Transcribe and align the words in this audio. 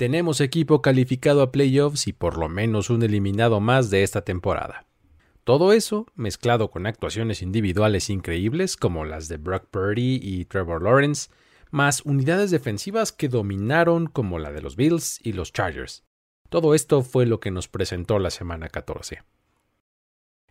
tenemos 0.00 0.40
equipo 0.40 0.80
calificado 0.80 1.42
a 1.42 1.52
playoffs 1.52 2.06
y 2.06 2.14
por 2.14 2.38
lo 2.38 2.48
menos 2.48 2.88
un 2.88 3.02
eliminado 3.02 3.60
más 3.60 3.90
de 3.90 4.02
esta 4.02 4.22
temporada. 4.22 4.86
Todo 5.44 5.74
eso, 5.74 6.06
mezclado 6.14 6.70
con 6.70 6.86
actuaciones 6.86 7.42
individuales 7.42 8.08
increíbles 8.08 8.78
como 8.78 9.04
las 9.04 9.28
de 9.28 9.36
Brock 9.36 9.66
Purdy 9.70 10.18
y 10.22 10.46
Trevor 10.46 10.84
Lawrence, 10.84 11.28
más 11.70 12.00
unidades 12.06 12.50
defensivas 12.50 13.12
que 13.12 13.28
dominaron 13.28 14.06
como 14.06 14.38
la 14.38 14.52
de 14.52 14.62
los 14.62 14.74
Bills 14.74 15.20
y 15.22 15.34
los 15.34 15.52
Chargers. 15.52 16.02
Todo 16.48 16.74
esto 16.74 17.02
fue 17.02 17.26
lo 17.26 17.38
que 17.38 17.50
nos 17.50 17.68
presentó 17.68 18.18
la 18.18 18.30
semana 18.30 18.70
14. 18.70 19.22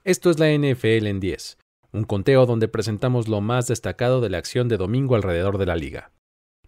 Esto 0.03 0.29
es 0.29 0.37
la 0.37 0.55
NFL 0.55 1.07
en 1.07 1.19
10, 1.19 1.57
un 1.91 2.03
conteo 2.03 2.45
donde 2.45 2.67
presentamos 2.67 3.27
lo 3.27 3.41
más 3.41 3.65
destacado 3.65 4.21
de 4.21 4.29
la 4.29 4.37
acción 4.37 4.67
de 4.67 4.77
domingo 4.77 5.15
alrededor 5.15 5.57
de 5.57 5.65
la 5.65 5.75
liga. 5.75 6.11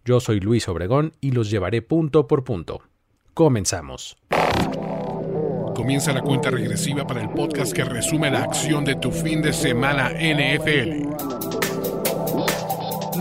Yo 0.04 0.20
soy 0.20 0.40
Luis 0.40 0.68
Obregón 0.68 1.14
y 1.22 1.32
los 1.32 1.52
llevaré 1.52 1.84
punto 1.84 2.26
por 2.26 2.44
punto. 2.44 2.82
Comenzamos. 3.36 4.18
Comienza 5.76 6.12
la 6.12 6.22
cuenta 6.22 6.50
regresiva 6.50 7.06
para 7.06 7.22
el 7.22 7.30
podcast 7.30 7.72
que 7.72 7.84
resume 7.84 8.32
la 8.32 8.44
acción 8.44 8.84
de 8.84 8.96
tu 8.96 9.12
fin 9.12 9.44
de 9.44 9.54
semana 9.54 10.10
NFL. 10.10 11.08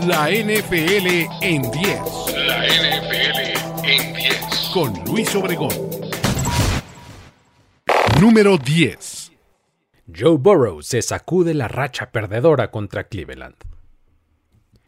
La 0.06 0.30
NFL 0.30 1.28
en 1.42 1.70
10. 1.70 1.70
La 2.46 2.66
NFL 2.66 3.84
en 3.84 4.14
10. 4.14 4.70
Con 4.72 4.94
Luis 5.04 5.34
Obregón. 5.34 5.74
Número 8.22 8.56
10. 8.56 9.32
Joe 10.18 10.38
Burrow 10.38 10.80
se 10.82 11.02
sacude 11.02 11.52
la 11.52 11.68
racha 11.68 12.10
perdedora 12.10 12.70
contra 12.70 13.04
Cleveland. 13.04 13.56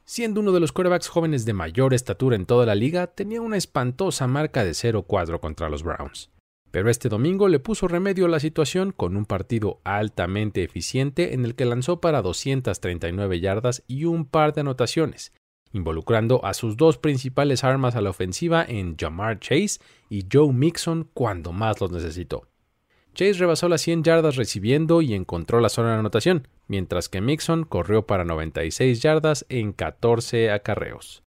Siendo 0.04 0.40
uno 0.40 0.52
de 0.52 0.60
los 0.60 0.72
quarterbacks 0.72 1.08
jóvenes 1.08 1.44
de 1.44 1.52
mayor 1.52 1.94
estatura 1.94 2.36
en 2.36 2.46
toda 2.46 2.66
la 2.66 2.74
liga, 2.74 3.06
tenía 3.06 3.40
una 3.40 3.56
espantosa 3.56 4.26
marca 4.26 4.64
de 4.64 4.72
0-4 4.72 5.38
contra 5.40 5.68
los 5.68 5.82
Browns. 5.82 6.30
Pero 6.72 6.90
este 6.90 7.08
domingo 7.08 7.48
le 7.48 7.60
puso 7.60 7.86
remedio 7.86 8.26
a 8.26 8.28
la 8.28 8.40
situación 8.40 8.92
con 8.92 9.16
un 9.16 9.26
partido 9.26 9.80
altamente 9.84 10.64
eficiente 10.64 11.34
en 11.34 11.44
el 11.44 11.54
que 11.54 11.66
lanzó 11.66 12.00
para 12.00 12.22
239 12.22 13.40
yardas 13.40 13.84
y 13.86 14.06
un 14.06 14.24
par 14.24 14.54
de 14.54 14.62
anotaciones, 14.62 15.32
involucrando 15.72 16.44
a 16.44 16.54
sus 16.54 16.76
dos 16.76 16.98
principales 16.98 17.62
armas 17.62 17.94
a 17.94 18.00
la 18.00 18.10
ofensiva 18.10 18.64
en 18.66 18.96
Jamar 18.96 19.38
Chase 19.38 19.80
y 20.08 20.26
Joe 20.30 20.52
Mixon 20.52 21.10
cuando 21.14 21.52
más 21.52 21.80
los 21.80 21.92
necesitó. 21.92 22.48
Chase 23.14 23.34
rebasó 23.34 23.68
las 23.68 23.82
100 23.82 24.04
yardas 24.04 24.36
recibiendo 24.36 25.02
y 25.02 25.14
encontró 25.14 25.60
la 25.60 25.68
zona 25.68 25.92
de 25.92 25.98
anotación, 25.98 26.48
mientras 26.66 27.08
que 27.08 27.20
Mixon 27.20 27.64
corrió 27.64 28.06
para 28.06 28.24
96 28.24 29.02
yardas 29.02 29.44
en 29.50 29.72
14 29.72 30.50
acarreos. 30.50 31.22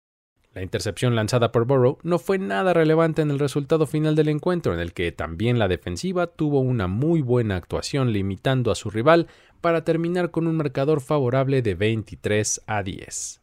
La 0.52 0.62
intercepción 0.62 1.14
lanzada 1.14 1.52
por 1.52 1.64
Burrow 1.64 1.98
no 2.02 2.18
fue 2.18 2.38
nada 2.38 2.74
relevante 2.74 3.22
en 3.22 3.30
el 3.30 3.38
resultado 3.38 3.86
final 3.86 4.16
del 4.16 4.28
encuentro, 4.28 4.74
en 4.74 4.80
el 4.80 4.92
que 4.92 5.12
también 5.12 5.58
la 5.58 5.68
defensiva 5.68 6.26
tuvo 6.26 6.60
una 6.60 6.88
muy 6.88 7.22
buena 7.22 7.56
actuación 7.56 8.12
limitando 8.12 8.72
a 8.72 8.74
su 8.74 8.90
rival 8.90 9.28
para 9.60 9.84
terminar 9.84 10.32
con 10.32 10.48
un 10.48 10.56
marcador 10.56 11.00
favorable 11.00 11.62
de 11.62 11.76
23 11.76 12.62
a 12.66 12.82
10. 12.82 13.40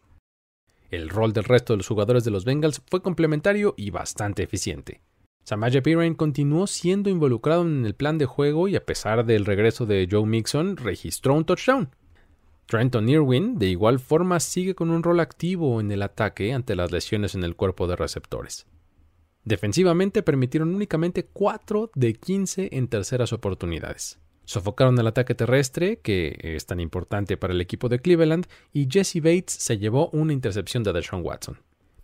El 0.92 1.10
rol 1.10 1.32
del 1.34 1.46
resto 1.46 1.74
de 1.74 1.78
los 1.78 1.88
jugadores 1.88 2.24
de 2.26 2.32
los 2.32 2.46
Bengals 2.46 2.82
fue 2.90 3.02
complementario 3.02 3.74
y 3.78 3.90
bastante 3.90 4.44
eficiente. 4.44 5.02
Samaje 5.48 5.82
Perine 5.82 6.18
continuó 6.18 6.68
siendo 6.68 7.10
involucrado 7.10 7.62
en 7.62 7.86
el 7.86 7.96
plan 7.96 8.18
de 8.18 8.26
juego 8.26 8.68
y 8.68 8.76
a 8.76 8.86
pesar 8.86 9.26
del 9.26 9.46
regreso 9.46 9.86
de 9.86 10.06
Joe 10.12 10.26
Mixon, 10.26 10.76
registró 10.76 11.36
un 11.36 11.46
touchdown. 11.46 11.90
Trenton 12.66 13.08
Irwin, 13.08 13.58
de 13.58 13.68
igual 13.68 14.00
forma, 14.00 14.42
sigue 14.42 14.76
con 14.76 14.90
un 14.90 15.04
rol 15.04 15.22
activo 15.22 15.80
en 15.80 15.90
el 15.90 16.02
ataque 16.02 16.52
ante 16.52 16.76
las 16.76 16.92
lesiones 16.92 17.34
en 17.34 17.46
el 17.46 17.56
cuerpo 17.56 17.88
de 17.88 17.96
receptores. 17.96 18.68
Defensivamente 19.46 20.22
permitieron 20.22 20.76
únicamente 20.76 21.24
4 21.32 21.92
de 21.96 22.14
15 22.16 22.68
en 22.74 22.90
terceras 22.90 23.32
oportunidades. 23.32 24.20
Sofocaron 24.44 25.00
el 25.00 25.08
ataque 25.08 25.34
terrestre, 25.34 26.02
que 26.02 26.38
es 26.42 26.66
tan 26.66 26.82
importante 26.82 27.38
para 27.38 27.54
el 27.54 27.62
equipo 27.62 27.88
de 27.88 28.00
Cleveland, 28.00 28.48
y 28.74 28.90
Jesse 28.92 29.22
Bates 29.22 29.54
se 29.54 29.78
llevó 29.78 30.10
una 30.10 30.34
intercepción 30.34 30.84
de 30.84 30.92
Deshaun 30.92 31.24
Watson. 31.24 31.58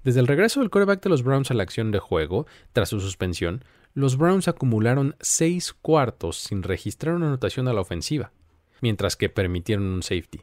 Desde 0.03 0.19
el 0.19 0.28
regreso 0.28 0.59
del 0.59 0.69
quarterback 0.69 1.02
de 1.02 1.09
los 1.09 1.24
Browns 1.24 1.50
a 1.50 1.53
la 1.53 1.64
acción 1.64 1.91
de 1.91 2.00
juego, 2.00 2.46
tras 2.74 2.90
su 2.90 3.00
suspensión, 3.00 3.64
los 3.94 4.18
Browns 4.18 4.50
acumularon 4.50 5.16
seis 5.22 5.74
cuartos 5.74 6.38
sin 6.38 6.62
registrar 6.62 7.16
una 7.16 7.28
anotación 7.28 7.68
a 7.69 7.74
la 7.74 7.81
ofensiva, 7.81 8.34
mientras 8.81 9.16
que 9.16 9.30
permitieron 9.30 9.86
un 9.86 10.03
safety. 10.03 10.41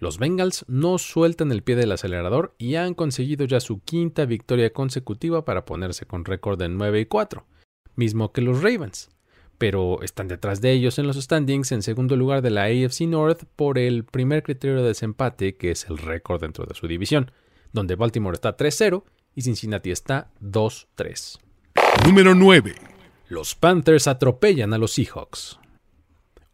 Los 0.00 0.18
Bengals 0.18 0.64
no 0.66 0.98
sueltan 0.98 1.52
el 1.52 1.62
pie 1.62 1.76
del 1.76 1.92
acelerador 1.92 2.54
y 2.58 2.74
han 2.74 2.94
conseguido 2.94 3.44
ya 3.46 3.60
su 3.60 3.80
quinta 3.80 4.24
victoria 4.24 4.72
consecutiva 4.72 5.44
para 5.44 5.64
ponerse 5.64 6.04
con 6.04 6.24
récord 6.24 6.58
de 6.58 6.68
9 6.68 7.00
y 7.00 7.06
4, 7.06 7.46
mismo 7.94 8.32
que 8.32 8.40
los 8.40 8.60
Ravens, 8.60 9.08
pero 9.56 10.02
están 10.02 10.26
detrás 10.26 10.60
de 10.60 10.72
ellos 10.72 10.98
en 10.98 11.06
los 11.06 11.16
standings 11.16 11.70
en 11.70 11.82
segundo 11.82 12.16
lugar 12.16 12.42
de 12.42 12.50
la 12.50 12.64
AFC 12.64 13.02
North 13.02 13.44
por 13.54 13.78
el 13.78 14.04
primer 14.04 14.42
criterio 14.42 14.78
de 14.78 14.88
desempate 14.88 15.54
que 15.54 15.70
es 15.70 15.88
el 15.88 15.98
récord 15.98 16.40
dentro 16.40 16.66
de 16.66 16.74
su 16.74 16.88
división 16.88 17.30
donde 17.74 17.96
Baltimore 17.96 18.34
está 18.34 18.56
3-0 18.56 19.02
y 19.34 19.42
Cincinnati 19.42 19.90
está 19.90 20.30
2-3. 20.40 21.40
Número 22.06 22.34
9. 22.34 22.74
Los 23.28 23.54
Panthers 23.54 24.06
atropellan 24.06 24.72
a 24.72 24.78
los 24.78 24.92
Seahawks. 24.92 25.58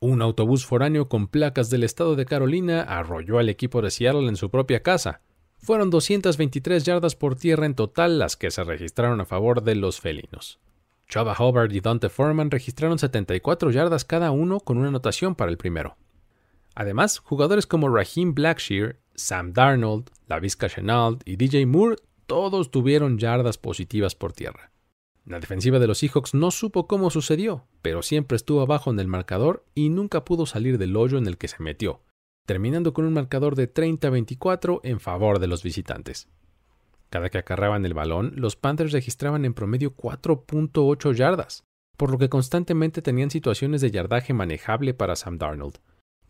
Un 0.00 0.22
autobús 0.22 0.64
foráneo 0.64 1.08
con 1.10 1.28
placas 1.28 1.68
del 1.68 1.84
estado 1.84 2.16
de 2.16 2.24
Carolina 2.24 2.80
arrolló 2.80 3.38
al 3.38 3.50
equipo 3.50 3.82
de 3.82 3.90
Seattle 3.90 4.28
en 4.28 4.36
su 4.36 4.50
propia 4.50 4.82
casa. 4.82 5.20
Fueron 5.58 5.90
223 5.90 6.84
yardas 6.84 7.16
por 7.16 7.36
tierra 7.36 7.66
en 7.66 7.74
total 7.74 8.18
las 8.18 8.36
que 8.36 8.50
se 8.50 8.64
registraron 8.64 9.20
a 9.20 9.26
favor 9.26 9.62
de 9.62 9.74
los 9.74 10.00
felinos. 10.00 10.58
Chava 11.06 11.36
Hubbard 11.38 11.70
y 11.72 11.80
Dante 11.80 12.08
Foreman 12.08 12.50
registraron 12.50 12.98
74 12.98 13.70
yardas 13.72 14.06
cada 14.06 14.30
uno 14.30 14.60
con 14.60 14.78
una 14.78 14.88
anotación 14.88 15.34
para 15.34 15.50
el 15.50 15.58
primero. 15.58 15.98
Además, 16.74 17.18
jugadores 17.18 17.66
como 17.66 17.88
Raheem 17.88 18.34
Blackshear 18.34 18.98
Sam 19.14 19.52
Darnold, 19.52 20.10
Lavisca 20.28 20.68
Chenault 20.68 21.22
y 21.26 21.36
DJ 21.36 21.66
Moore 21.66 21.96
todos 22.26 22.70
tuvieron 22.70 23.18
yardas 23.18 23.58
positivas 23.58 24.14
por 24.14 24.32
tierra. 24.32 24.70
La 25.26 25.40
defensiva 25.40 25.78
de 25.78 25.86
los 25.86 25.98
Seahawks 25.98 26.34
no 26.34 26.50
supo 26.50 26.86
cómo 26.86 27.10
sucedió, 27.10 27.66
pero 27.82 28.02
siempre 28.02 28.36
estuvo 28.36 28.62
abajo 28.62 28.90
en 28.90 28.98
el 28.98 29.06
marcador 29.06 29.64
y 29.74 29.90
nunca 29.90 30.24
pudo 30.24 30.46
salir 30.46 30.78
del 30.78 30.96
hoyo 30.96 31.18
en 31.18 31.26
el 31.26 31.36
que 31.36 31.48
se 31.48 31.62
metió, 31.62 32.02
terminando 32.46 32.94
con 32.94 33.04
un 33.04 33.12
marcador 33.12 33.54
de 33.56 33.72
30-24 33.72 34.80
en 34.82 35.00
favor 35.00 35.38
de 35.38 35.46
los 35.48 35.62
visitantes. 35.62 36.28
Cada 37.10 37.28
que 37.28 37.38
acarraban 37.38 37.84
el 37.84 37.94
balón, 37.94 38.32
los 38.36 38.56
Panthers 38.56 38.92
registraban 38.92 39.44
en 39.44 39.52
promedio 39.52 39.94
4.8 39.94 41.12
yardas, 41.14 41.64
por 41.96 42.10
lo 42.10 42.18
que 42.18 42.28
constantemente 42.28 43.02
tenían 43.02 43.30
situaciones 43.30 43.80
de 43.80 43.90
yardaje 43.90 44.32
manejable 44.32 44.94
para 44.94 45.16
Sam 45.16 45.36
Darnold, 45.36 45.78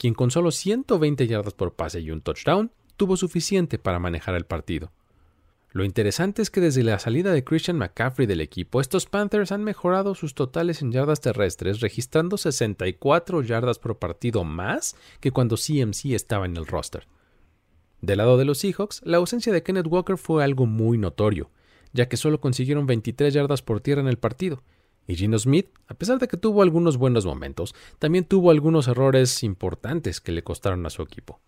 quien 0.00 0.14
con 0.14 0.30
solo 0.30 0.50
120 0.50 1.26
yardas 1.26 1.52
por 1.52 1.74
pase 1.74 2.00
y 2.00 2.10
un 2.10 2.22
touchdown 2.22 2.72
tuvo 2.96 3.18
suficiente 3.18 3.78
para 3.78 3.98
manejar 3.98 4.34
el 4.34 4.46
partido. 4.46 4.92
Lo 5.72 5.84
interesante 5.84 6.40
es 6.40 6.48
que 6.48 6.62
desde 6.62 6.82
la 6.82 6.98
salida 6.98 7.34
de 7.34 7.44
Christian 7.44 7.76
McCaffrey 7.76 8.26
del 8.26 8.40
equipo, 8.40 8.80
estos 8.80 9.04
Panthers 9.04 9.52
han 9.52 9.62
mejorado 9.62 10.14
sus 10.14 10.34
totales 10.34 10.80
en 10.80 10.90
yardas 10.90 11.20
terrestres, 11.20 11.80
registrando 11.80 12.38
64 12.38 13.42
yardas 13.42 13.78
por 13.78 13.98
partido 13.98 14.42
más 14.42 14.96
que 15.20 15.32
cuando 15.32 15.56
CMC 15.56 16.06
estaba 16.14 16.46
en 16.46 16.56
el 16.56 16.66
roster. 16.66 17.06
Del 18.00 18.18
lado 18.18 18.38
de 18.38 18.46
los 18.46 18.56
Seahawks, 18.56 19.02
la 19.04 19.18
ausencia 19.18 19.52
de 19.52 19.62
Kenneth 19.62 19.86
Walker 19.86 20.16
fue 20.16 20.42
algo 20.42 20.64
muy 20.64 20.96
notorio, 20.96 21.50
ya 21.92 22.08
que 22.08 22.16
solo 22.16 22.40
consiguieron 22.40 22.86
23 22.86 23.34
yardas 23.34 23.60
por 23.60 23.82
tierra 23.82 24.00
en 24.00 24.08
el 24.08 24.16
partido. 24.16 24.62
Y 25.10 25.16
Gino 25.16 25.36
Smith, 25.40 25.66
a 25.88 25.94
pesar 25.94 26.20
de 26.20 26.28
que 26.28 26.36
tuvo 26.36 26.62
algunos 26.62 26.96
buenos 26.96 27.26
momentos, 27.26 27.74
también 27.98 28.24
tuvo 28.24 28.52
algunos 28.52 28.86
errores 28.86 29.42
importantes 29.42 30.20
que 30.20 30.30
le 30.30 30.44
costaron 30.44 30.86
a 30.86 30.90
su 30.90 31.02
equipo. 31.02 31.40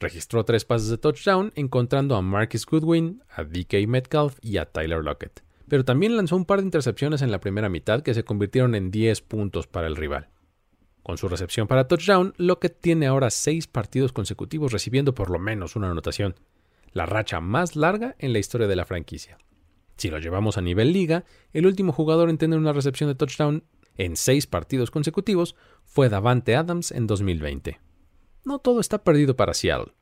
Registró 0.00 0.44
tres 0.44 0.64
pases 0.64 0.88
de 0.88 0.98
touchdown, 0.98 1.52
encontrando 1.54 2.16
a 2.16 2.22
Marcus 2.22 2.66
Goodwin, 2.66 3.22
a 3.30 3.44
DK 3.44 3.86
Metcalf 3.86 4.38
y 4.42 4.56
a 4.56 4.64
Tyler 4.64 5.04
Lockett. 5.04 5.44
Pero 5.68 5.84
también 5.84 6.16
lanzó 6.16 6.34
un 6.34 6.46
par 6.46 6.58
de 6.58 6.64
intercepciones 6.64 7.22
en 7.22 7.30
la 7.30 7.38
primera 7.38 7.68
mitad 7.68 8.02
que 8.02 8.12
se 8.12 8.24
convirtieron 8.24 8.74
en 8.74 8.90
10 8.90 9.20
puntos 9.20 9.68
para 9.68 9.86
el 9.86 9.94
rival. 9.94 10.28
Con 11.04 11.16
su 11.16 11.28
recepción 11.28 11.68
para 11.68 11.86
touchdown, 11.86 12.34
Lockett 12.38 12.80
tiene 12.80 13.06
ahora 13.06 13.30
6 13.30 13.68
partidos 13.68 14.12
consecutivos 14.12 14.72
recibiendo 14.72 15.14
por 15.14 15.30
lo 15.30 15.38
menos 15.38 15.76
una 15.76 15.92
anotación, 15.92 16.34
la 16.90 17.06
racha 17.06 17.40
más 17.40 17.76
larga 17.76 18.16
en 18.18 18.32
la 18.32 18.40
historia 18.40 18.66
de 18.66 18.74
la 18.74 18.84
franquicia. 18.84 19.38
Si 19.96 20.10
lo 20.10 20.18
llevamos 20.18 20.58
a 20.58 20.62
nivel 20.62 20.92
liga, 20.92 21.24
el 21.52 21.66
último 21.66 21.92
jugador 21.92 22.30
en 22.30 22.38
tener 22.38 22.58
una 22.58 22.72
recepción 22.72 23.08
de 23.08 23.14
touchdown 23.14 23.64
en 23.96 24.16
6 24.16 24.46
partidos 24.46 24.90
consecutivos 24.90 25.56
fue 25.84 26.08
Davante 26.08 26.54
Adams 26.54 26.92
en 26.92 27.06
2020 27.06 27.80
no 28.46 28.60
todo 28.60 28.80
está 28.80 29.02
perdido 29.02 29.36
para 29.36 29.54
Seattle, 29.54 29.92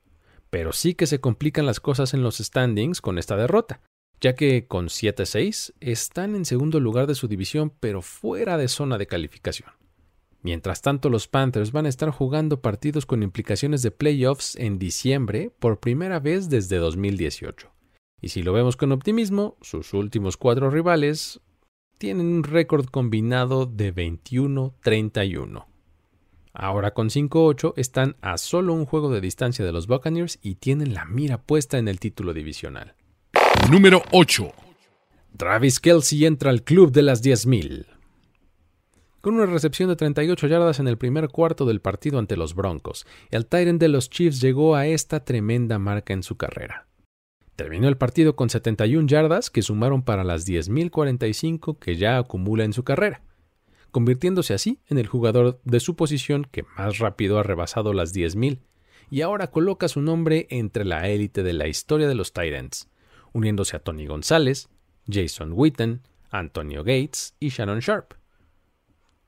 pero 0.51 0.73
sí 0.73 0.95
que 0.95 1.07
se 1.07 1.19
complican 1.19 1.67
las 1.67 1.81
cosas 1.81 2.13
en 2.13 2.23
los 2.23 2.37
standings 2.37 3.01
con 3.01 3.19
esta 3.19 3.37
derrota, 3.37 3.81
ya 4.21 4.35
que 4.35 4.67
con 4.67 4.89
7-6 4.89 5.73
están 5.81 6.37
en 6.37 6.45
segundo 6.45 6.79
lugar 6.79 7.07
de 7.07 7.15
su 7.15 7.27
división 7.27 7.73
pero 7.81 8.03
fuera 8.03 8.59
de 8.59 8.69
zona 8.69 8.99
de 8.99 9.07
calificación. 9.07 9.71
Mientras 10.43 10.83
tanto, 10.83 11.09
los 11.09 11.27
Panthers 11.27 11.73
van 11.73 11.87
a 11.87 11.89
estar 11.89 12.11
jugando 12.11 12.61
partidos 12.61 13.07
con 13.07 13.23
implicaciones 13.23 13.81
de 13.81 13.91
playoffs 13.91 14.57
en 14.57 14.79
diciembre 14.79 15.51
por 15.59 15.81
primera 15.81 16.21
vez 16.21 16.51
desde 16.51 16.77
2018. 16.77 17.74
Y 18.25 18.31
si 18.31 18.43
lo 18.43 18.55
vemos 18.55 18.79
con 18.79 18.91
optimismo, 18.91 19.59
sus 19.61 19.93
últimos 19.93 20.39
cuatro 20.39 20.71
rivales 20.71 21.43
tienen 21.99 22.25
un 22.29 22.43
récord 22.43 22.87
combinado 22.87 23.67
de 23.67 23.95
21-31. 23.95 25.67
Ahora 26.55 26.95
con 26.95 27.11
5-8 27.11 27.75
están 27.77 28.17
a 28.23 28.39
solo 28.39 28.73
un 28.73 28.87
juego 28.87 29.11
de 29.11 29.21
distancia 29.21 29.63
de 29.63 29.73
los 29.73 29.87
Buccaneers 29.87 30.39
y 30.41 30.55
tienen 30.55 30.95
la 30.95 31.05
mira 31.05 31.37
puesta 31.37 31.77
en 31.77 31.87
el 31.87 32.01
título 32.01 32.33
divisional. 32.33 32.95
Número 33.71 34.03
8. 34.11 34.51
Travis 35.37 35.79
Kelsey 35.79 36.25
entra 36.25 36.49
al 36.49 36.63
club 36.63 36.93
de 36.93 37.03
las 37.03 37.23
10.000. 37.23 37.85
Con 39.21 39.35
una 39.35 39.45
recepción 39.45 39.91
de 39.91 39.97
38 39.97 40.47
yardas 40.47 40.81
en 40.81 40.89
el 40.89 40.97
primer 40.97 41.29
cuarto 41.29 41.67
del 41.67 41.83
partido 41.83 42.19
ante 42.19 42.39
los 42.39 42.55
Broncos, 42.55 43.07
el 43.31 43.45
Tyrant 43.45 43.81
de 43.81 43.89
los 43.89 44.09
Chiefs 44.09 44.41
llegó 44.41 44.77
a 44.77 44.87
esta 44.87 45.27
tremenda 45.27 45.79
marca 45.79 46.15
en 46.15 46.23
su 46.23 46.39
carrera. 46.39 46.87
Terminó 47.57 47.89
el 47.89 47.97
partido 47.97 48.37
con 48.37 48.51
71 48.51 49.07
yardas 49.07 49.51
que 49.51 49.63
sumaron 49.63 50.03
para 50.03 50.25
las 50.25 50.47
10.045 50.47 51.79
que 51.79 51.97
ya 51.97 52.19
acumula 52.19 52.65
en 52.65 52.73
su 52.73 52.85
carrera 52.85 53.23
convirtiéndose 53.95 54.55
así 54.55 54.81
en 54.89 54.99
el 54.99 55.07
jugador 55.07 55.61
de 55.63 55.79
su 55.79 55.95
posición 55.95 56.49
que 56.51 56.65
más 56.77 56.99
rápido 56.99 57.39
ha 57.39 57.45
rebasado 57.45 57.93
las 57.93 58.13
10.000 58.13 58.59
y 59.09 59.21
ahora 59.21 59.53
coloca 59.53 59.87
su 59.87 60.03
nombre 60.03 60.49
entre 60.51 60.85
la 60.85 61.09
élite 61.09 61.45
de 61.45 61.53
la 61.53 61.69
historia 61.69 62.09
de 62.09 62.17
los 62.17 62.33
Titans, 62.33 62.91
uniéndose 63.33 63.77
a 63.77 63.79
Tony 63.79 64.07
González, 64.07 64.69
Jason 65.09 65.53
Witten, 65.53 66.03
Antonio 66.31 66.83
Gates 66.83 67.37
y 67.39 67.51
Shannon 67.51 67.79
Sharp. 67.79 68.15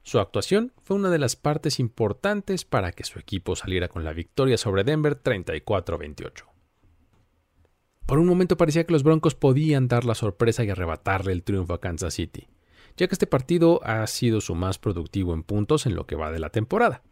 Su 0.02 0.18
actuación 0.18 0.72
fue 0.82 0.96
una 0.96 1.10
de 1.10 1.20
las 1.20 1.36
partes 1.36 1.78
importantes 1.78 2.64
para 2.64 2.90
que 2.90 3.04
su 3.04 3.20
equipo 3.20 3.54
saliera 3.54 3.86
con 3.86 4.02
la 4.02 4.12
victoria 4.12 4.58
sobre 4.58 4.82
Denver 4.82 5.22
34-28. 5.22 6.55
Por 8.06 8.20
un 8.20 8.26
momento 8.28 8.56
parecía 8.56 8.84
que 8.84 8.92
los 8.92 9.02
Broncos 9.02 9.34
podían 9.34 9.88
dar 9.88 10.04
la 10.04 10.14
sorpresa 10.14 10.62
y 10.62 10.70
arrebatarle 10.70 11.32
el 11.32 11.42
triunfo 11.42 11.74
a 11.74 11.80
Kansas 11.80 12.14
City, 12.14 12.46
ya 12.96 13.08
que 13.08 13.14
este 13.14 13.26
partido 13.26 13.80
ha 13.82 14.06
sido 14.06 14.40
su 14.40 14.54
más 14.54 14.78
productivo 14.78 15.34
en 15.34 15.42
puntos 15.42 15.86
en 15.86 15.96
lo 15.96 16.06
que 16.06 16.14
va 16.14 16.30
de 16.30 16.38
la 16.38 16.50
temporada. 16.50 17.02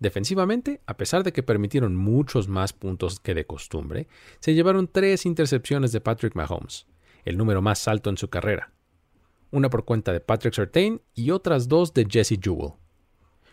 Defensivamente, 0.00 0.82
a 0.86 0.98
pesar 0.98 1.22
de 1.22 1.32
que 1.32 1.42
permitieron 1.42 1.96
muchos 1.96 2.46
más 2.46 2.74
puntos 2.74 3.20
que 3.20 3.34
de 3.34 3.46
costumbre, 3.46 4.06
se 4.38 4.52
llevaron 4.52 4.86
tres 4.86 5.24
intercepciones 5.24 5.92
de 5.92 6.02
Patrick 6.02 6.34
Mahomes, 6.34 6.86
el 7.24 7.38
número 7.38 7.62
más 7.62 7.88
alto 7.88 8.10
en 8.10 8.18
su 8.18 8.28
carrera. 8.28 8.70
Una 9.50 9.70
por 9.70 9.86
cuenta 9.86 10.12
de 10.12 10.20
Patrick 10.20 10.52
Surtain 10.52 11.00
y 11.14 11.30
otras 11.30 11.68
dos 11.68 11.94
de 11.94 12.06
Jesse 12.06 12.38
Jewell. 12.38 12.74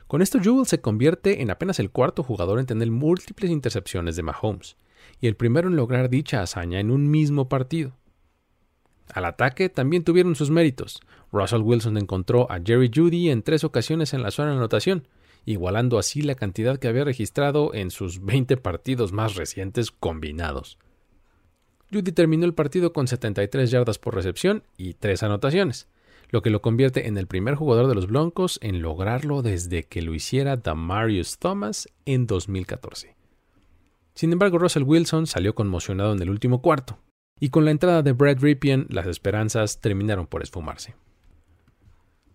Con 0.07 0.21
esto 0.21 0.39
Jewell 0.41 0.65
se 0.65 0.81
convierte 0.81 1.41
en 1.41 1.51
apenas 1.51 1.79
el 1.79 1.91
cuarto 1.91 2.21
jugador 2.21 2.59
en 2.59 2.65
tener 2.65 2.89
múltiples 2.91 3.49
intercepciones 3.49 4.17
de 4.17 4.23
Mahomes, 4.23 4.75
y 5.21 5.27
el 5.27 5.35
primero 5.35 5.67
en 5.67 5.75
lograr 5.75 6.09
dicha 6.09 6.41
hazaña 6.41 6.79
en 6.79 6.91
un 6.91 7.09
mismo 7.09 7.49
partido. 7.49 7.97
Al 9.13 9.25
ataque 9.25 9.69
también 9.69 10.03
tuvieron 10.03 10.35
sus 10.35 10.51
méritos. 10.51 11.01
Russell 11.31 11.61
Wilson 11.61 11.97
encontró 11.97 12.51
a 12.51 12.59
Jerry 12.63 12.91
Judy 12.93 13.29
en 13.29 13.41
tres 13.41 13.63
ocasiones 13.63 14.13
en 14.13 14.21
la 14.21 14.31
zona 14.31 14.51
de 14.51 14.57
anotación, 14.57 15.07
igualando 15.45 15.97
así 15.97 16.21
la 16.21 16.35
cantidad 16.35 16.77
que 16.77 16.87
había 16.87 17.05
registrado 17.05 17.73
en 17.73 17.91
sus 17.91 18.23
20 18.23 18.57
partidos 18.57 19.11
más 19.11 19.35
recientes 19.35 19.91
combinados. 19.91 20.77
Judy 21.91 22.11
terminó 22.11 22.45
el 22.45 22.53
partido 22.53 22.93
con 22.93 23.07
73 23.07 23.71
yardas 23.71 23.97
por 23.97 24.13
recepción 24.13 24.63
y 24.77 24.93
tres 24.93 25.23
anotaciones, 25.23 25.87
lo 26.29 26.43
que 26.43 26.51
lo 26.51 26.61
convierte 26.61 27.07
en 27.07 27.17
el 27.17 27.25
primer 27.25 27.55
jugador 27.55 27.87
de 27.87 27.95
los 27.95 28.05
Broncos 28.05 28.59
en 28.61 28.83
lograrlo 28.83 29.41
desde 29.41 29.83
que 29.83 30.03
lo 30.03 30.13
hiciera 30.13 30.57
Damarius 30.57 31.39
Thomas 31.39 31.89
en 32.05 32.27
2014. 32.27 33.18
Sin 34.19 34.33
embargo, 34.33 34.57
Russell 34.57 34.83
Wilson 34.83 35.27
salió 35.27 35.55
conmocionado 35.55 36.11
en 36.11 36.21
el 36.21 36.29
último 36.29 36.61
cuarto, 36.61 36.99
y 37.39 37.51
con 37.51 37.63
la 37.63 37.71
entrada 37.71 38.03
de 38.03 38.11
Brad 38.11 38.39
Ripien 38.41 38.85
las 38.89 39.07
esperanzas 39.07 39.79
terminaron 39.79 40.27
por 40.27 40.43
esfumarse. 40.43 40.93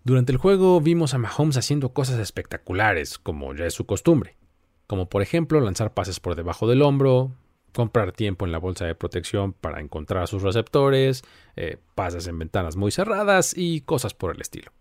Durante 0.03 0.31
el 0.31 0.39
juego 0.39 0.81
vimos 0.81 1.13
a 1.13 1.19
Mahomes 1.19 1.57
haciendo 1.57 1.93
cosas 1.93 2.17
espectaculares, 2.17 3.19
como 3.19 3.53
ya 3.53 3.67
es 3.67 3.75
su 3.75 3.85
costumbre, 3.85 4.35
como 4.87 5.09
por 5.09 5.21
ejemplo 5.21 5.61
lanzar 5.61 5.93
pases 5.93 6.19
por 6.19 6.35
debajo 6.35 6.67
del 6.67 6.81
hombro, 6.81 7.33
comprar 7.71 8.13
tiempo 8.13 8.47
en 8.47 8.51
la 8.51 8.57
bolsa 8.57 8.85
de 8.85 8.95
protección 8.95 9.53
para 9.53 9.79
encontrar 9.79 10.23
a 10.23 10.27
sus 10.27 10.41
receptores, 10.41 11.21
eh, 11.55 11.77
pases 11.93 12.25
en 12.25 12.39
ventanas 12.39 12.77
muy 12.77 12.89
cerradas 12.89 13.53
y 13.55 13.81
cosas 13.81 14.15
por 14.15 14.33
el 14.33 14.41
estilo. 14.41 14.71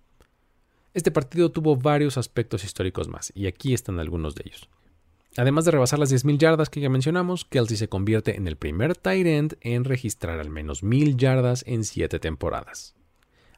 Este 0.95 1.11
partido 1.11 1.53
tuvo 1.53 1.77
varios 1.77 2.17
aspectos 2.17 2.65
históricos 2.65 3.09
más, 3.09 3.31
y 3.35 3.47
aquí 3.47 3.75
están 3.75 4.01
algunos 4.01 4.35
de 4.35 4.45
ellos. 4.47 4.71
Además 5.37 5.65
de 5.65 5.73
rebasar 5.73 5.99
las 5.99 6.13
10.000 6.13 6.39
yardas 6.39 6.71
que 6.71 6.81
ya 6.81 6.89
mencionamos, 6.89 7.45
Kelsey 7.45 7.77
se 7.77 7.89
convierte 7.89 8.37
en 8.37 8.47
el 8.47 8.57
primer 8.57 8.97
tight 8.97 9.27
end 9.27 9.57
en 9.63 9.85
registrar 9.85 10.39
al 10.39 10.49
menos 10.49 10.85
1.000 10.85 11.17
yardas 11.17 11.65
en 11.67 11.83
7 11.83 12.21
temporadas. 12.21 12.95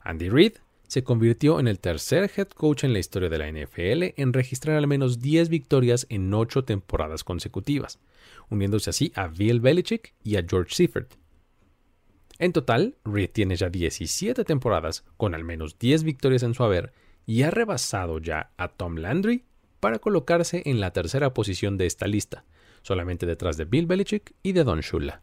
Andy 0.01 0.31
Reid 0.31 0.55
se 0.87 1.05
convirtió 1.05 1.61
en 1.61 1.69
el 1.69 1.79
tercer 1.79 2.31
head 2.35 2.49
coach 2.49 2.85
en 2.85 2.93
la 2.93 2.99
historia 2.99 3.29
de 3.29 3.39
la 3.39 3.51
NFL 3.51 4.21
en 4.21 4.33
registrar 4.33 4.77
al 4.77 4.87
menos 4.87 5.21
10 5.21 5.51
victorias 5.51 6.07
en 6.09 6.33
8 6.33 6.65
temporadas 6.65 7.25
consecutivas, 7.25 7.99
uniéndose 8.49 8.91
así 8.91 9.13
a 9.15 9.27
Bill 9.27 9.61
Belichick 9.61 10.15
y 10.23 10.37
a 10.37 10.47
George 10.49 10.75
Seifert. 10.75 11.15
En 12.39 12.53
total, 12.53 12.97
Reid 13.05 13.31
tiene 13.31 13.57
ya 13.57 13.69
17 13.69 14.45
temporadas 14.45 15.05
con 15.17 15.35
al 15.35 15.45
menos 15.45 15.79
10 15.79 16.05
victorias 16.05 16.43
en 16.43 16.55
su 16.55 16.63
haber 16.65 16.93
y 17.27 17.43
ha 17.43 17.51
rebasado 17.51 18.19
ya 18.19 18.53
a 18.57 18.69
Tom 18.69 18.97
Landry 18.97 19.45
para 19.87 20.01
colocarse 20.01 20.65
en 20.67 20.81
la 20.81 20.93
tercera 20.93 21.33
posición 21.33 21.79
de 21.79 21.87
esta 21.87 22.09
lista, 22.09 22.45
solamente 22.83 23.25
detrás 23.25 23.57
de 23.57 23.67
Bill 23.67 23.87
Belichick 23.87 24.35
y 24.43 24.51
de 24.51 24.65
Don 24.65 24.81
Shula. 24.81 25.23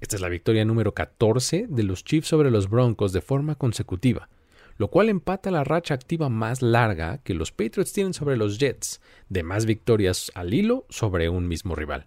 Esta 0.00 0.14
es 0.14 0.22
la 0.22 0.28
victoria 0.28 0.64
número 0.64 0.94
14 0.94 1.66
de 1.68 1.82
los 1.82 2.04
Chiefs 2.04 2.28
sobre 2.28 2.52
los 2.52 2.70
Broncos 2.70 3.12
de 3.12 3.20
forma 3.20 3.56
consecutiva, 3.56 4.28
lo 4.76 4.86
cual 4.86 5.08
empata 5.08 5.50
la 5.50 5.64
racha 5.64 5.94
activa 5.94 6.28
más 6.28 6.62
larga 6.62 7.18
que 7.24 7.34
los 7.34 7.50
Patriots 7.50 7.92
tienen 7.92 8.14
sobre 8.14 8.36
los 8.36 8.60
Jets, 8.60 9.00
de 9.28 9.42
más 9.42 9.66
victorias 9.66 10.30
al 10.36 10.54
hilo 10.54 10.86
sobre 10.88 11.28
un 11.28 11.48
mismo 11.48 11.74
rival. 11.74 12.06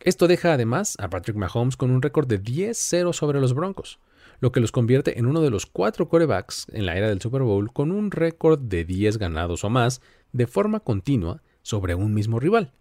Esto 0.00 0.26
deja 0.26 0.54
además 0.54 0.96
a 0.98 1.10
Patrick 1.10 1.36
Mahomes 1.36 1.76
con 1.76 1.90
un 1.90 2.00
récord 2.00 2.28
de 2.28 2.42
10-0 2.42 3.12
sobre 3.12 3.42
los 3.42 3.52
Broncos, 3.52 3.98
lo 4.40 4.52
que 4.52 4.60
los 4.60 4.72
convierte 4.72 5.18
en 5.18 5.26
uno 5.26 5.40
de 5.42 5.50
los 5.50 5.66
cuatro 5.66 6.08
quarterbacks 6.08 6.66
en 6.72 6.86
la 6.86 6.96
era 6.96 7.08
del 7.08 7.20
Super 7.20 7.42
Bowl 7.42 7.72
con 7.72 7.90
un 7.90 8.10
récord 8.10 8.58
de 8.58 8.84
10 8.84 9.18
ganados 9.18 9.64
o 9.64 9.70
más 9.70 10.00
de 10.32 10.46
forma 10.46 10.80
continua 10.80 11.42
sobre 11.62 11.94
un 11.94 12.14
mismo 12.14 12.40
rival. 12.40 12.72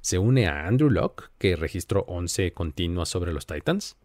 Se 0.00 0.18
une 0.18 0.46
a 0.46 0.66
Andrew 0.66 0.90
Locke, 0.90 1.30
que 1.38 1.56
registró 1.56 2.04
11 2.08 2.52
continuas 2.52 3.08
sobre 3.08 3.32
los 3.32 3.46
Titans, 3.46 3.96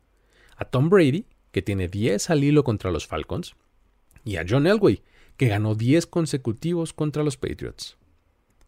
a 0.56 0.66
Tom 0.66 0.90
Brady, 0.90 1.26
que 1.52 1.62
tiene 1.62 1.88
10 1.88 2.30
al 2.30 2.44
hilo 2.44 2.64
contra 2.64 2.92
los 2.92 3.08
Falcons, 3.08 3.56
y 4.24 4.38
a 4.38 4.46
John 4.48 4.68
Elway, 4.68 5.02
que 5.38 5.48
ganó 5.48 5.76
10 5.76 6.06
consecutivos 6.08 6.94
contra 6.94 7.24
los 7.24 7.38
Patriots. 7.38 7.98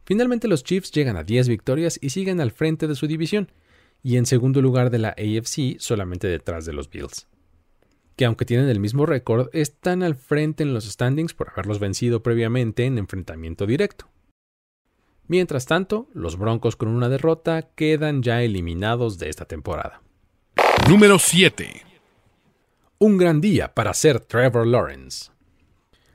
Finalmente 0.03 0.47
los 0.47 0.63
Chiefs 0.63 0.91
llegan 0.91 1.17
a 1.17 1.23
10 1.23 1.47
victorias 1.47 1.99
y 2.01 2.09
siguen 2.09 2.41
al 2.41 2.51
frente 2.51 2.87
de 2.87 2.95
su 2.95 3.07
división, 3.07 3.51
y 4.03 4.17
en 4.17 4.25
segundo 4.25 4.61
lugar 4.61 4.89
de 4.89 4.99
la 4.99 5.09
AFC 5.09 5.79
solamente 5.79 6.27
detrás 6.27 6.65
de 6.65 6.73
los 6.73 6.89
Bills, 6.89 7.27
que 8.15 8.25
aunque 8.25 8.45
tienen 8.45 8.69
el 8.69 8.79
mismo 8.79 9.05
récord, 9.05 9.49
están 9.53 10.03
al 10.03 10.15
frente 10.15 10.63
en 10.63 10.73
los 10.73 10.85
standings 10.85 11.33
por 11.33 11.49
haberlos 11.49 11.79
vencido 11.79 12.23
previamente 12.23 12.85
en 12.85 12.97
enfrentamiento 12.97 13.65
directo. 13.65 14.07
Mientras 15.27 15.65
tanto, 15.65 16.07
los 16.13 16.37
Broncos 16.37 16.75
con 16.75 16.89
una 16.89 17.07
derrota 17.07 17.61
quedan 17.75 18.21
ya 18.21 18.43
eliminados 18.43 19.17
de 19.17 19.29
esta 19.29 19.45
temporada. 19.45 20.01
Número 20.89 21.19
7. 21.19 21.85
Un 22.99 23.17
gran 23.17 23.39
día 23.39 23.73
para 23.73 23.93
ser 23.93 24.19
Trevor 24.19 24.67
Lawrence. 24.67 25.31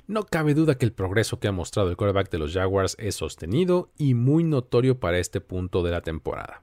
No 0.06 0.22
cabe 0.22 0.54
duda 0.54 0.76
que 0.76 0.84
el 0.84 0.92
progreso 0.92 1.40
que 1.40 1.48
ha 1.48 1.52
mostrado 1.52 1.90
el 1.90 1.96
quarterback 1.96 2.30
de 2.30 2.38
los 2.38 2.52
Jaguars 2.52 2.94
es 3.00 3.16
sostenido 3.16 3.90
y 3.96 4.14
muy 4.14 4.44
notorio 4.44 5.00
para 5.00 5.18
este 5.18 5.40
punto 5.40 5.82
de 5.82 5.90
la 5.90 6.02
temporada. 6.02 6.62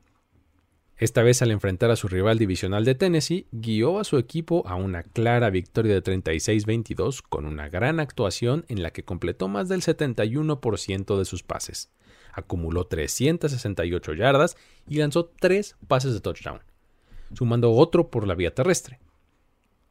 Esta 0.98 1.24
vez 1.24 1.42
al 1.42 1.52
enfrentar 1.52 1.92
a 1.92 1.96
su 1.96 2.08
rival 2.08 2.38
divisional 2.38 2.86
de 2.86 2.96
Tennessee, 2.96 3.48
guió 3.52 4.00
a 4.00 4.04
su 4.04 4.18
equipo 4.18 4.64
a 4.68 4.76
una 4.76 5.04
clara 5.04 5.50
victoria 5.50 5.94
de 5.94 6.04
36-22 6.04 7.22
con 7.28 7.46
una 7.46 7.68
gran 7.68 8.00
actuación 8.00 8.66
en 8.70 8.84
la 8.84 8.92
que 8.92 9.04
completó 9.04 9.48
más 9.48 9.70
del 9.70 9.82
71% 9.82 11.18
de 11.18 11.26
sus 11.26 11.44
pases 11.44 11.90
acumuló 12.34 12.86
368 12.86 14.14
yardas 14.14 14.58
y 14.88 14.98
lanzó 14.98 15.26
tres 15.40 15.78
pases 15.88 16.14
de 16.14 16.20
touchdown, 16.20 16.62
sumando 17.34 17.72
otro 17.72 18.10
por 18.10 18.28
la 18.28 18.36
vía 18.36 18.54
terrestre. 18.54 19.00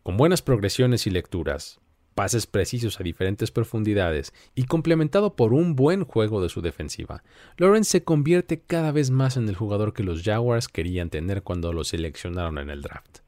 Con 0.03 0.17
buenas 0.17 0.43
progresiones 0.43 1.07
y 1.07 1.11
lecturas, 1.11 1.81
pases 2.15 2.47
precisos 2.47 3.01
a 3.01 3.03
diferentes 3.03 3.51
profundidades 3.51 4.33
y 4.55 4.65
complementado 4.65 5.37
por 5.37 5.53
un 5.53 5.75
buen 5.77 6.05
juego 6.05 6.43
de 6.43 6.49
su 6.49 6.61
defensiva, 6.61 7.23
Lawrence 7.57 7.91
se 7.91 8.05
convierte 8.05 8.61
cada 8.61 8.93
vez 8.93 9.11
más 9.11 9.37
en 9.37 9.49
el 9.49 9.57
jugador 9.57 9.93
que 9.93 10.03
los 10.03 10.23
Jaguars 10.23 10.69
querían 10.69 11.11
tener 11.11 11.43
cuando 11.43 11.73
lo 11.73 11.85
seleccionaron 11.85 12.59
en 12.59 12.71
el 12.71 12.83
draft. 12.83 13.19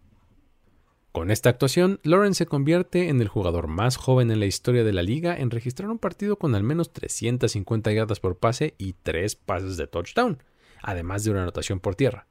Con 1.14 1.30
esta 1.30 1.48
actuación, 1.48 2.00
Lawrence 2.02 2.38
se 2.38 2.46
convierte 2.46 3.08
en 3.08 3.20
el 3.20 3.28
jugador 3.28 3.68
más 3.68 3.96
joven 3.96 4.32
en 4.32 4.40
la 4.40 4.46
historia 4.46 4.82
de 4.82 4.92
la 4.92 5.04
liga 5.04 5.38
en 5.38 5.50
registrar 5.50 5.88
un 5.88 6.00
partido 6.00 6.40
con 6.40 6.56
al 6.56 6.64
menos 6.64 6.92
350 6.92 7.92
yardas 7.92 8.18
por 8.18 8.36
pase 8.36 8.74
y 8.78 8.94
3 8.94 9.36
pases 9.36 9.76
de 9.76 9.86
touchdown, 9.86 10.42
además 10.82 11.22
de 11.22 11.30
una 11.30 11.42
anotación 11.42 11.78
por 11.78 11.94
tierra. 11.94 12.26